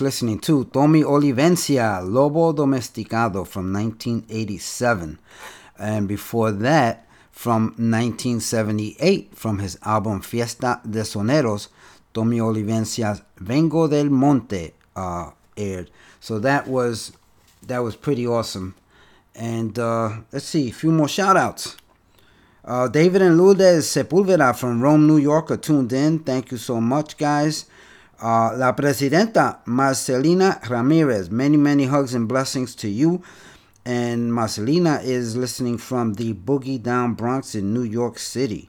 [0.00, 5.18] Listening to Tommy Olivencia, Lobo Domesticado from 1987.
[5.78, 11.68] And before that, from 1978, from his album Fiesta de Soneros,
[12.12, 15.90] Tommy Olivencia's Vengo del Monte uh, aired.
[16.20, 17.12] So that was
[17.66, 18.74] that was pretty awesome.
[19.34, 21.76] And uh, let's see, a few more shout outs.
[22.64, 26.18] Uh, David and Lourdes Sepulveda from Rome, New York are tuned in.
[26.18, 27.66] Thank you so much, guys.
[28.20, 33.22] Uh, La Presidenta Marcelina Ramirez, many, many hugs and blessings to you.
[33.84, 38.68] And Marcelina is listening from the Boogie Down Bronx in New York City.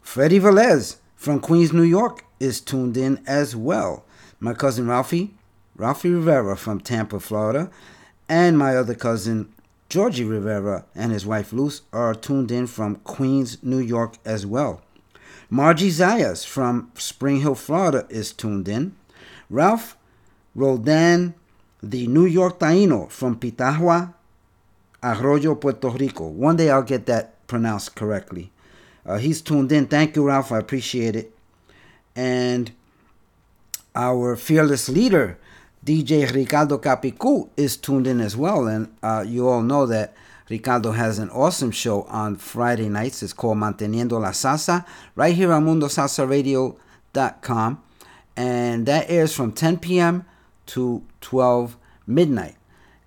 [0.00, 4.04] Freddie Velez from Queens, New York is tuned in as well.
[4.38, 5.34] My cousin Ralphie,
[5.76, 7.70] Ralphie Rivera from Tampa, Florida,
[8.28, 9.52] and my other cousin
[9.88, 14.82] Georgie Rivera and his wife Luce are tuned in from Queens, New York as well.
[15.50, 18.94] Margie Zayas from Spring Hill, Florida is tuned in.
[19.48, 19.96] Ralph
[20.54, 21.34] Roldan,
[21.82, 24.12] the New York Taino from Pitahua,
[25.02, 26.26] Arroyo, Puerto Rico.
[26.26, 28.50] One day I'll get that pronounced correctly.
[29.06, 29.86] Uh, he's tuned in.
[29.86, 30.52] Thank you, Ralph.
[30.52, 31.34] I appreciate it.
[32.14, 32.72] And
[33.94, 35.38] our fearless leader,
[35.84, 38.66] DJ Ricardo Capicu, is tuned in as well.
[38.66, 40.14] And uh, you all know that
[40.48, 43.22] Ricardo has an awesome show on Friday nights.
[43.22, 44.84] It's called Manteniendo la Salsa,
[45.14, 47.82] right here on MundoSalsaRadio.com.
[48.36, 50.24] And that airs from 10 p.m.
[50.66, 51.76] to 12
[52.06, 52.54] midnight.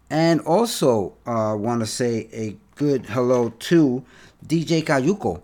[0.10, 4.04] And also, uh, want to say a good hello to
[4.46, 5.42] DJ Cayuco.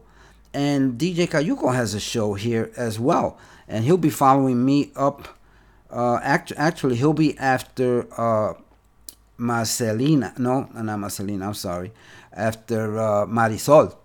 [0.53, 3.37] And DJ Cayuco has a show here as well.
[3.67, 5.27] And he'll be following me up.
[5.89, 8.55] Uh, act- actually, he'll be after uh,
[9.37, 10.33] Marcelina.
[10.37, 11.91] No, not Marcelina, I'm sorry.
[12.33, 13.95] After uh, Marisol.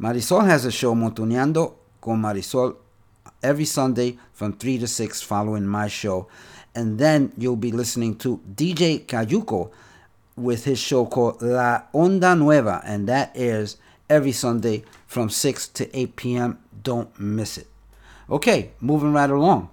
[0.00, 2.76] Marisol has a show, Montuneando con Marisol,
[3.42, 6.28] every Sunday from 3 to 6 following my show.
[6.74, 9.70] And then you'll be listening to DJ Cayuco
[10.36, 13.76] with his show called La Onda Nueva, and that airs
[14.08, 16.58] every Sunday from 6 to 8 p.m.
[16.82, 17.66] Don't miss it.
[18.30, 19.68] Okay, moving right along.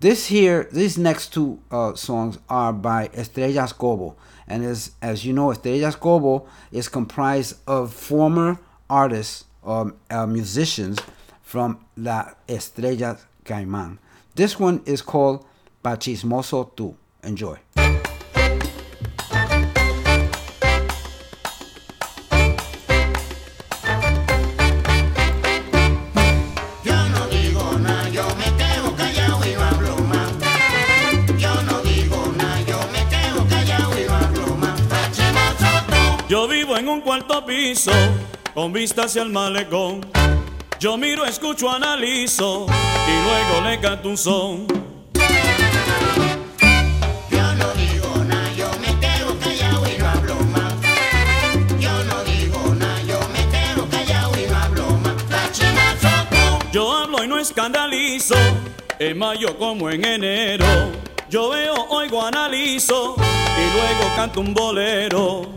[0.00, 4.14] This here, these next two uh, songs are by Estrellas Cobo.
[4.48, 8.58] And as, as you know, Estrellas Cobo is comprised of former
[8.88, 10.98] artists or uh, musicians
[11.42, 13.98] from La Estrella Caimán.
[14.34, 15.44] This one is called
[15.82, 16.96] Pachismoso Tu.
[17.22, 17.58] Enjoy.
[37.26, 37.90] Cuarto piso,
[38.54, 40.00] con vista hacia el malecón.
[40.78, 42.66] Yo miro, escucho, analizo
[43.08, 44.66] y luego le canto un son.
[47.30, 50.74] Yo no digo nada, yo me quedo callado y no hablo más.
[51.80, 55.14] Yo no digo nada, yo me quedo callado y no hablo más.
[56.72, 58.36] Yo hablo y no escandalizo,
[58.98, 60.66] en mayo como en enero.
[61.28, 65.52] Yo veo, oigo, analizo y luego canto un bolero.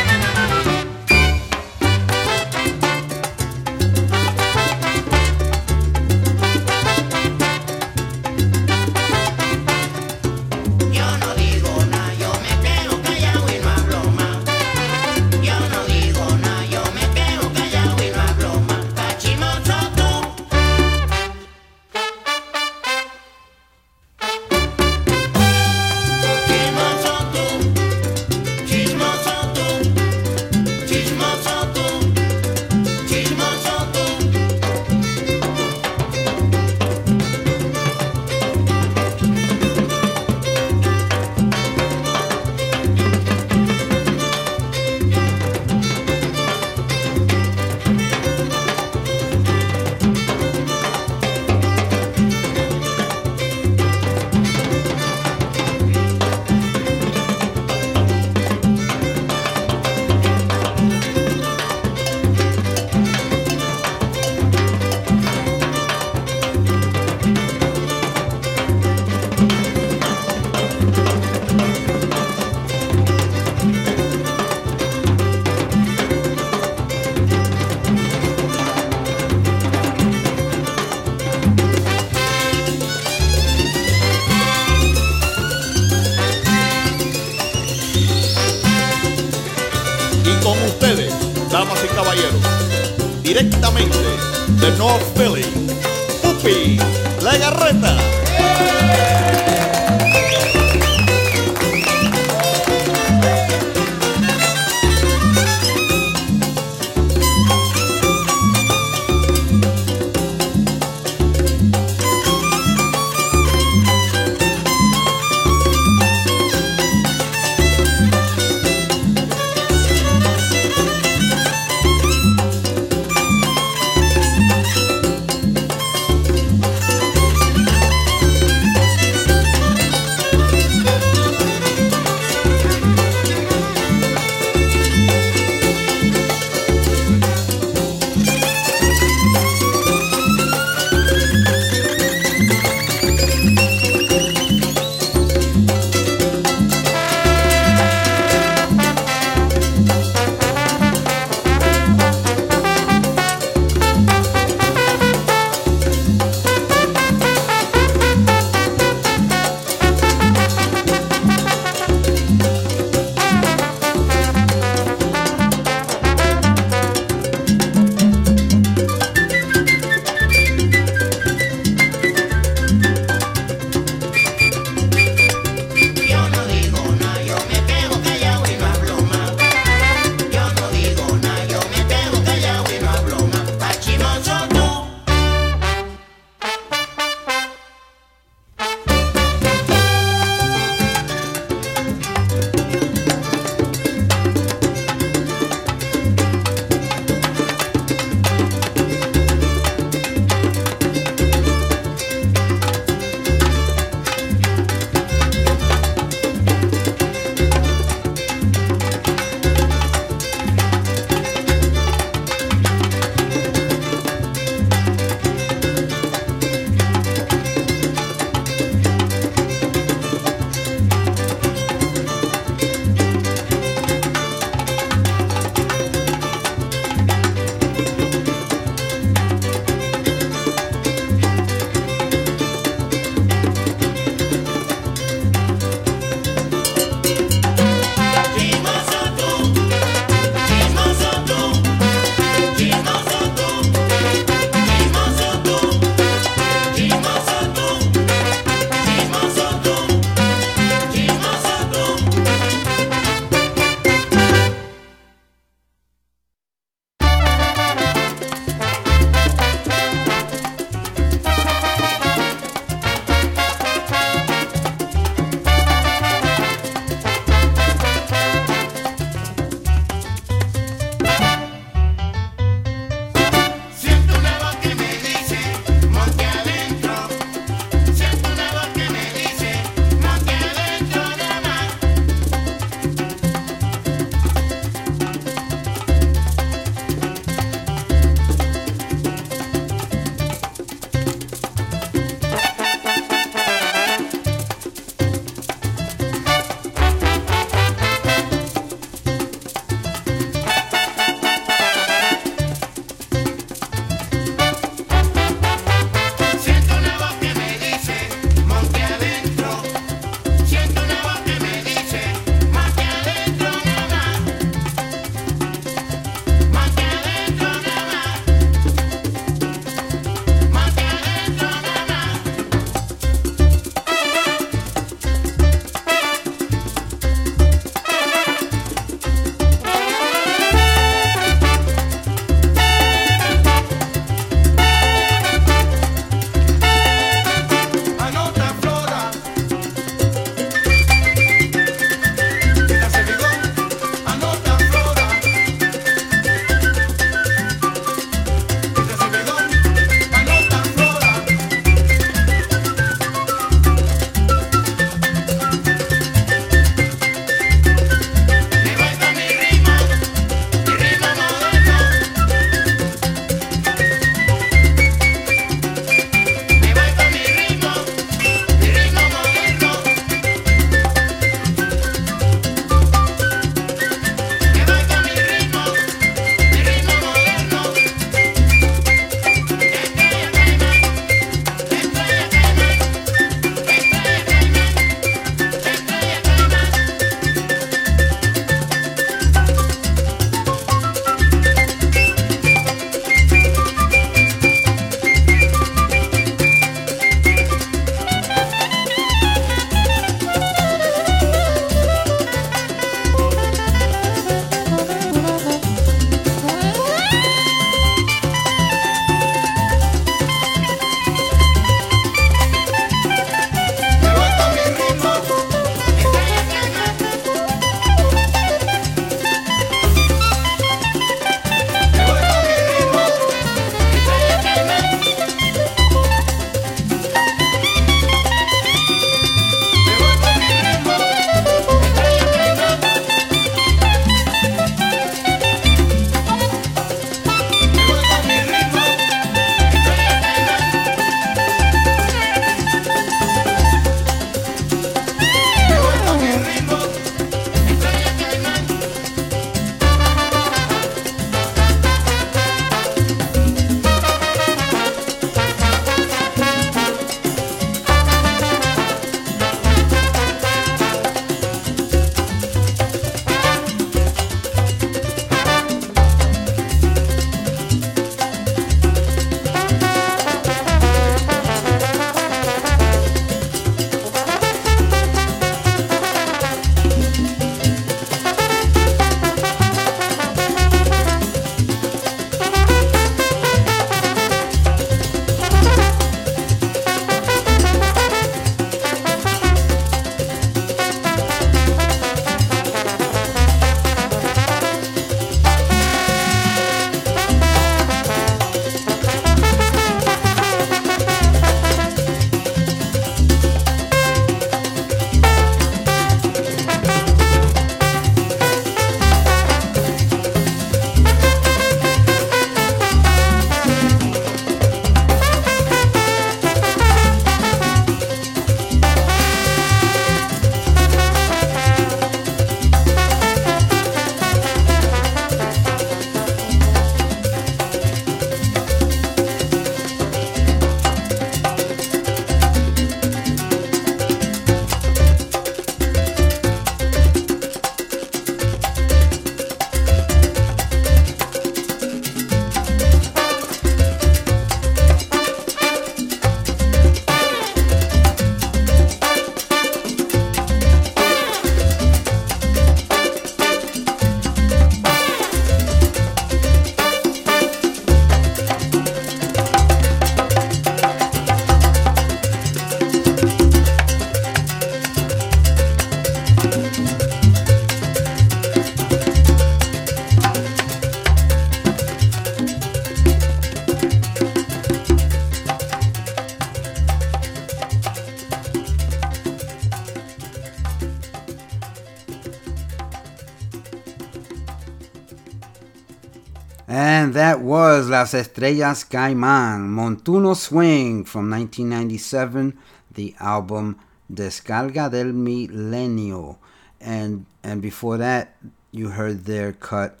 [588.02, 592.58] Las Estrellas Caimán, Montuno Swing from 1997,
[592.92, 593.76] the album
[594.12, 596.38] Descarga del Milenio.
[596.80, 598.34] And and before that,
[598.72, 600.00] you heard their cut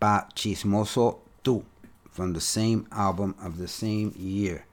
[0.00, 1.62] Pa Chismoso Tu
[2.10, 4.64] from the same album of the same year.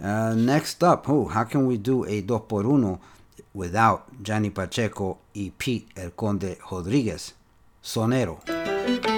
[0.00, 3.00] Uh, next up, oh, how can we do a dos por uno
[3.52, 7.32] without Johnny Pacheco y Pete El Conde Rodriguez?
[7.82, 8.38] Sonero.
[8.46, 9.15] Sonero,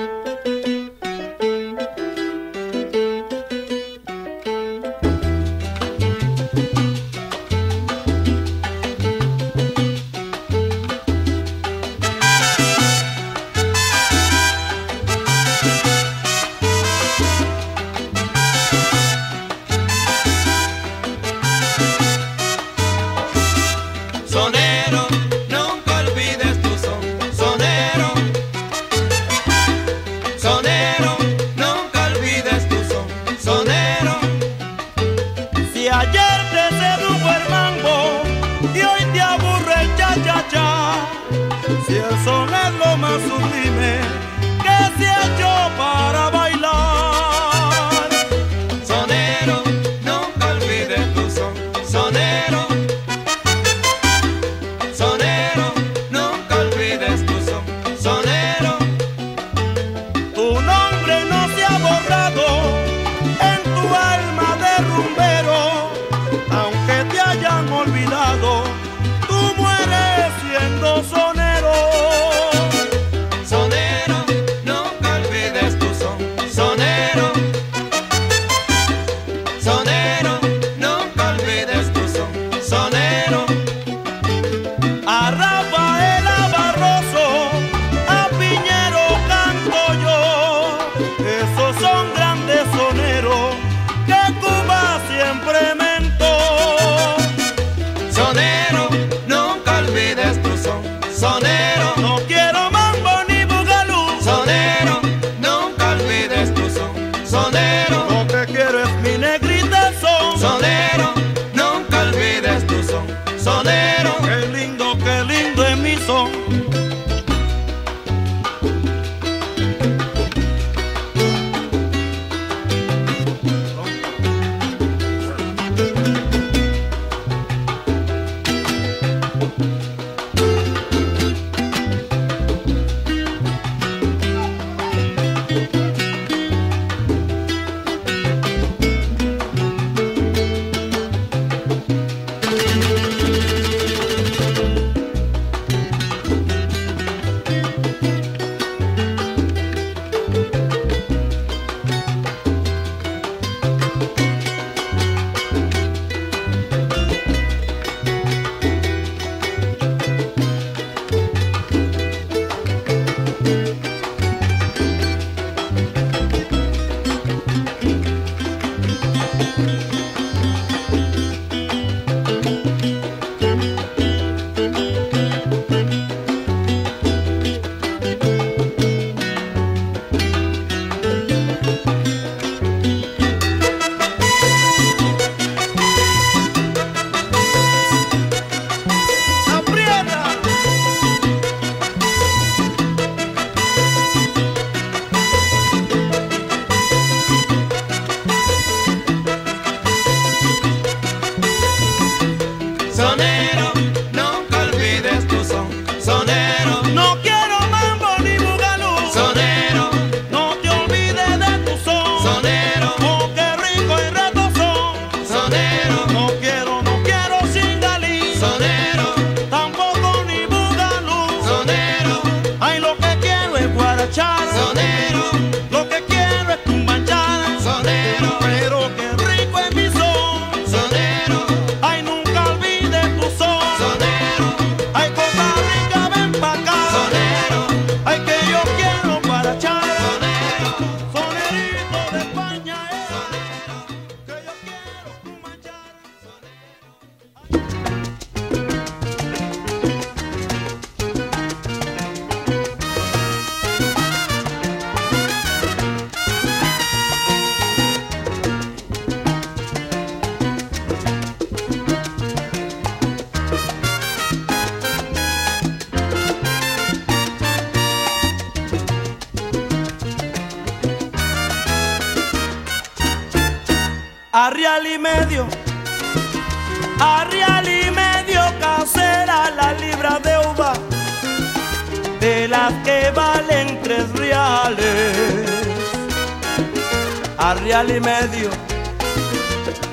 [287.59, 288.51] barrial y medio.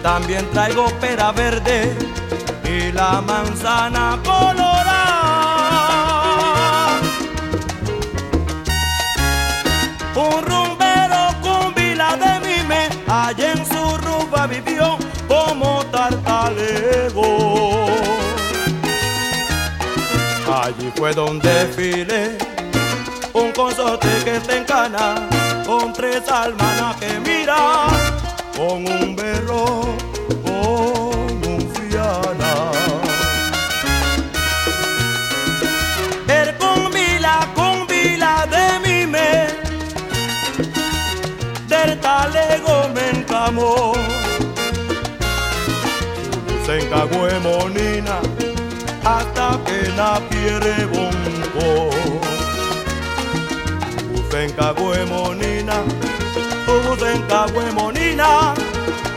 [0.04, 1.96] También traigo pera verde
[2.64, 4.86] y la manzana colorada.
[10.16, 14.98] Un rumbero con vila de mime, allá en su rumba vivió
[15.28, 17.26] como tartalego.
[20.62, 22.38] Allí fue donde filé
[23.34, 25.45] un consorte que está en cana
[25.96, 27.94] tres almanas que miras
[28.58, 29.66] con un berro,
[30.44, 32.72] con un fiala.
[36.28, 39.48] El con vila, con vila de mi me,
[41.68, 43.94] del talego me encamó.
[46.66, 48.20] Se encagó monina
[49.04, 50.88] hasta que la pierde
[57.26, 58.54] fruta huemonina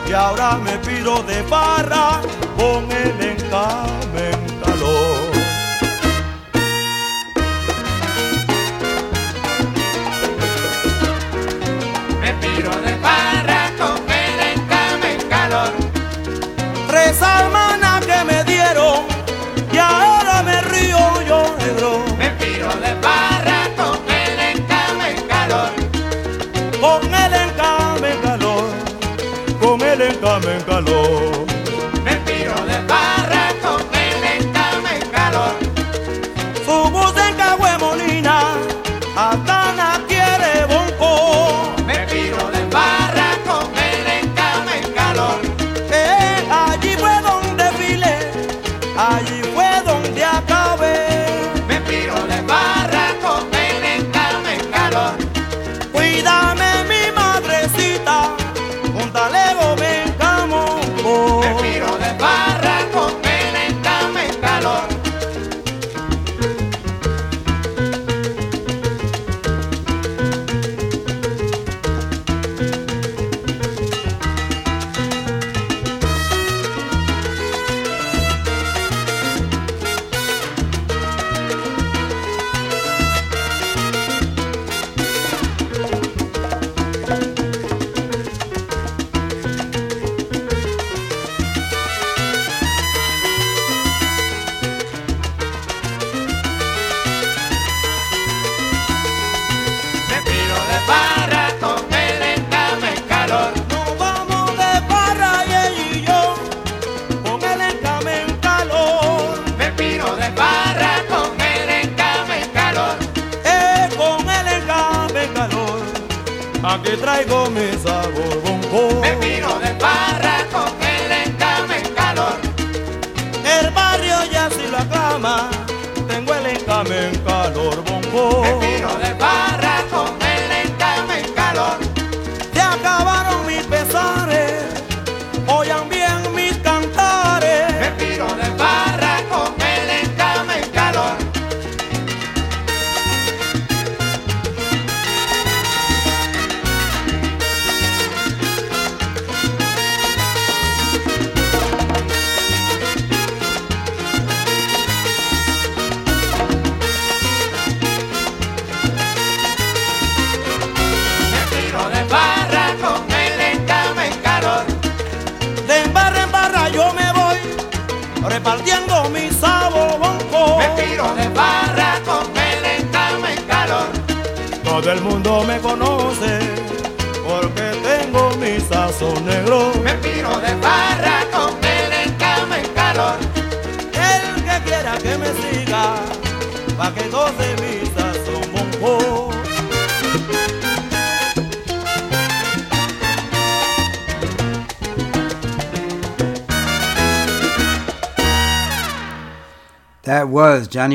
[0.09, 2.20] y ahora me pido de barra
[2.56, 4.07] con el encargo.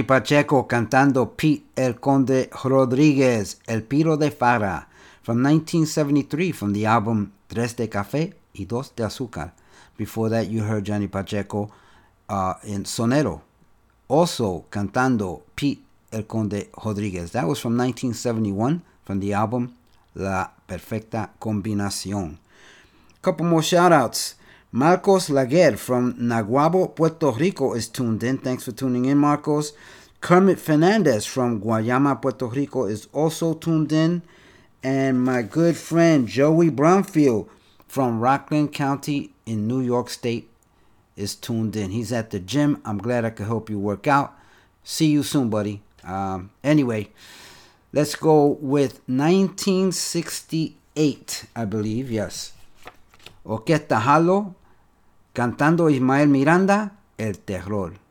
[0.03, 4.87] Pacheco cantando Pete El Conde Rodríguez, El Piro de Fara,
[5.21, 9.53] from 1973 from the album Tres de Café y Dos de Azúcar.
[9.97, 11.71] Before that, you heard Johnny Pacheco
[12.29, 13.41] uh, in Sonero,
[14.07, 17.31] also cantando Pete El Conde Rodríguez.
[17.31, 19.75] That was from 1971 from the album
[20.15, 22.37] La Perfecta Combinación.
[23.21, 24.35] Couple more shout outs.
[24.75, 28.39] Marcos Laguer from Naguabo, Puerto Rico is tuned in.
[28.39, 29.73] Thanks for tuning in, Marcos.
[30.19, 34.23] Kermit Fernandez from Guayama, Puerto Rico is also tuned in.
[34.81, 37.51] And my good friend Joey Bromfield
[37.87, 40.49] from Rockland County in New York State
[41.15, 41.91] is tuned in.
[41.91, 42.81] He's at the gym.
[42.83, 44.33] I'm glad I could help you work out.
[44.83, 45.83] See you soon, buddy.
[46.03, 47.09] Um, anyway,
[47.91, 52.09] let's go with 1968, I believe.
[52.09, 52.53] Yes.
[53.45, 54.55] Orquesta Harlow
[55.33, 58.02] cantando Ismael Miranda, El Terror.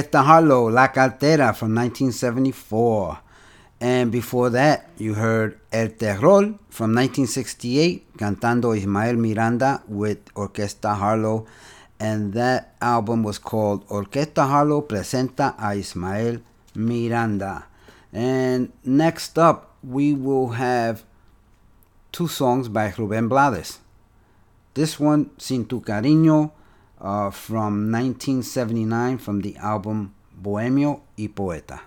[0.00, 3.18] Orquesta Harlow, La Cartera from 1974.
[3.82, 11.46] And before that, you heard El Terror from 1968, cantando Ismael Miranda with Orquesta Harlow.
[11.98, 16.40] And that album was called Orquesta Harlow Presenta a Ismael
[16.74, 17.66] Miranda.
[18.10, 21.04] And next up, we will have
[22.10, 23.80] two songs by Rubén Blades.
[24.72, 26.52] This one, Sin Tu Cariño,
[27.00, 31.82] uh, from 1979 from the album Bohemio y Poeta.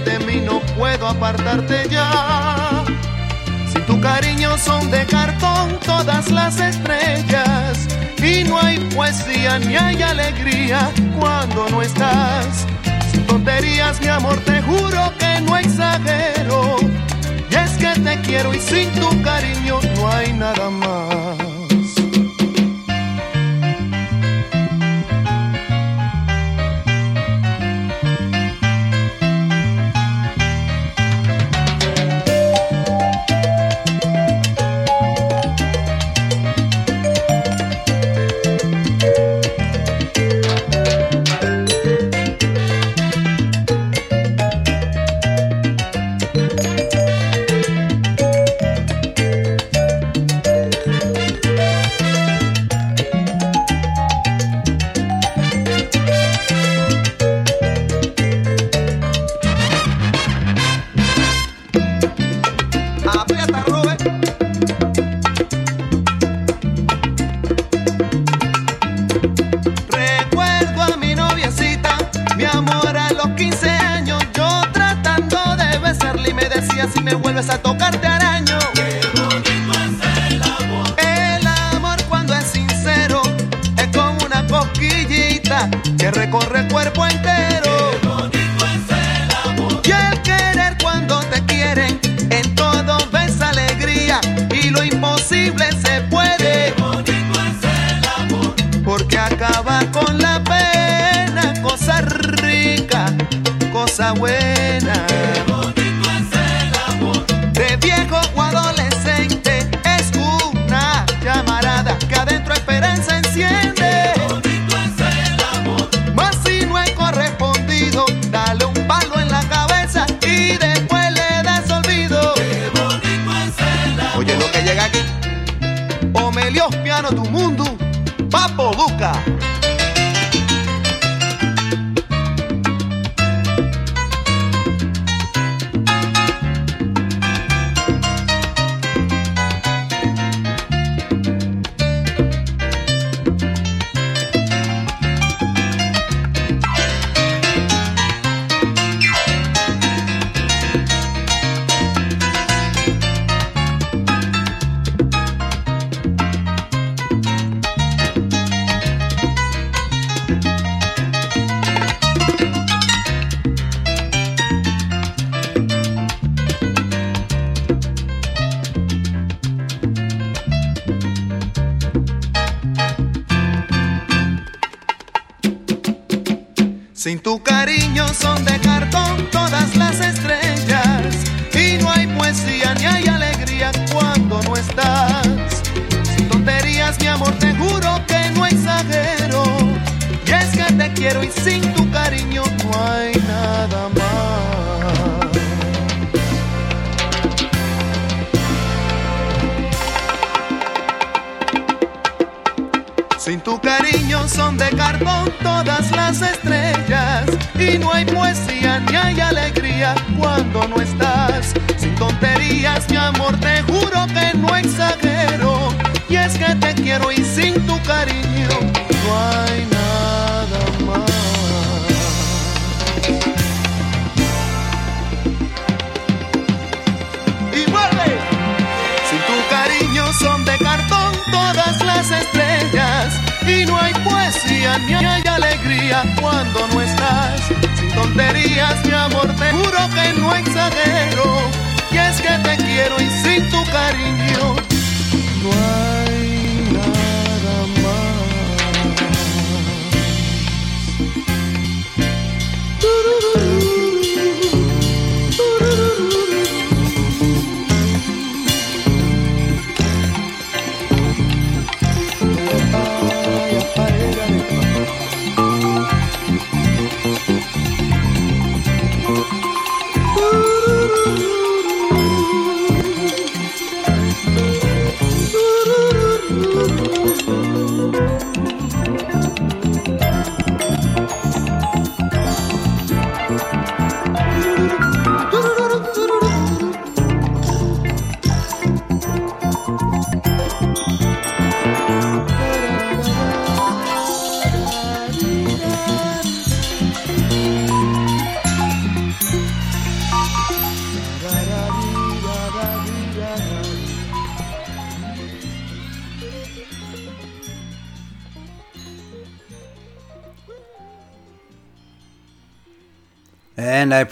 [0.00, 2.84] De mí no puedo apartarte ya.
[3.72, 7.86] Sin tu cariño son de cartón todas las estrellas
[8.22, 12.66] y no hay poesía ni hay alegría cuando no estás.
[13.12, 16.76] Sin tonterías mi amor te juro que no exagero.
[17.50, 21.23] Y es que te quiero y sin tu cariño no hay nada más.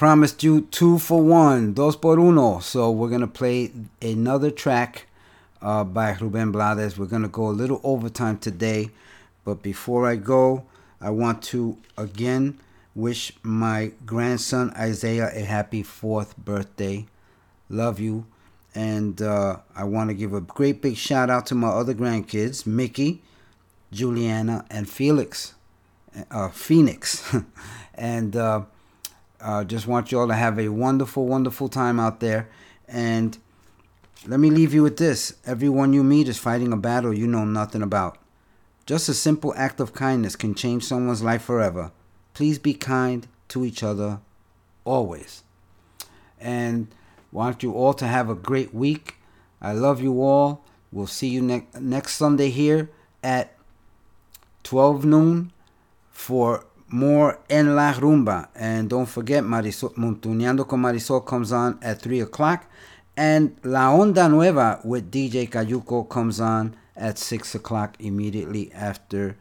[0.02, 2.58] Promised you two for one, dos por uno.
[2.58, 3.70] So we're gonna play
[4.00, 5.06] another track
[5.60, 6.98] uh, by Ruben Blades.
[6.98, 8.90] We're gonna go a little overtime today,
[9.44, 10.64] but before I go,
[11.00, 12.58] I want to again
[12.96, 17.06] wish my grandson Isaiah a happy fourth birthday.
[17.68, 18.26] Love you,
[18.74, 22.66] and uh, I want to give a great big shout out to my other grandkids,
[22.66, 23.22] Mickey,
[23.92, 25.54] Juliana, and Felix,
[26.32, 27.36] uh, Phoenix,
[27.94, 28.34] and.
[28.34, 28.62] Uh,
[29.42, 32.48] uh, just want you all to have a wonderful, wonderful time out there.
[32.88, 33.36] And
[34.26, 37.44] let me leave you with this everyone you meet is fighting a battle you know
[37.44, 38.18] nothing about.
[38.86, 41.92] Just a simple act of kindness can change someone's life forever.
[42.34, 44.20] Please be kind to each other
[44.84, 45.42] always.
[46.40, 46.88] And
[47.30, 49.16] want you all to have a great week.
[49.60, 50.64] I love you all.
[50.90, 52.90] We'll see you ne- next Sunday here
[53.22, 53.56] at
[54.64, 55.52] 12 noon
[56.10, 58.48] for more En La Rumba.
[58.54, 62.66] And don't forget, Marisol, Montuneando con Marisol comes on at 3 o'clock.
[63.16, 69.36] And La Onda Nueva with DJ Cayuco comes on at 6 o'clock immediately after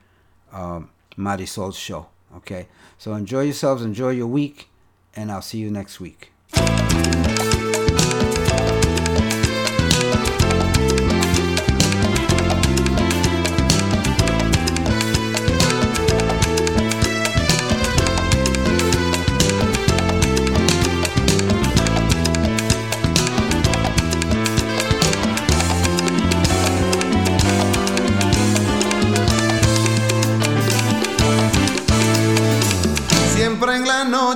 [0.52, 2.08] um, Marisol's show.
[2.38, 2.68] Okay?
[2.98, 4.70] So enjoy yourselves, enjoy your week,
[5.16, 6.32] and I'll see you next week.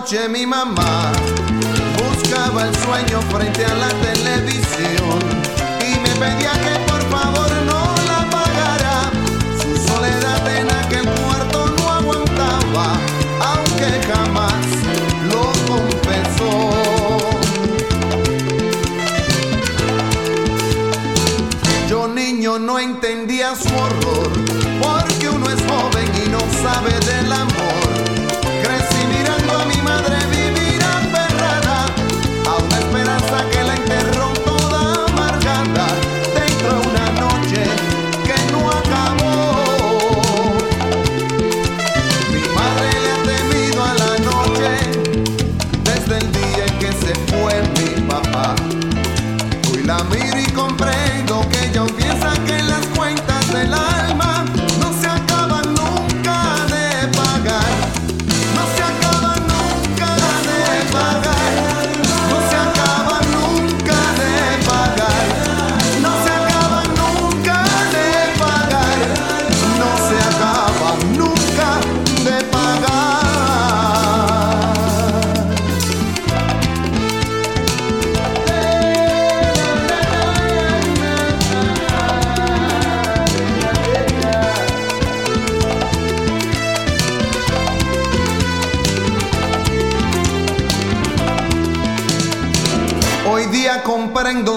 [0.05, 1.11] Noche mi mamá
[1.97, 5.19] buscaba el sueño frente a la televisión
[5.81, 9.11] y me pedía que por favor no la apagara.
[9.59, 12.99] Su soledad en aquel cuarto no aguantaba,
[13.41, 14.53] aunque jamás
[15.31, 16.69] lo confesó.
[21.89, 24.29] Yo niño no entendía su horror,
[24.83, 27.24] porque uno es joven y no sabe del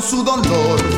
[0.01, 0.98] su dolor.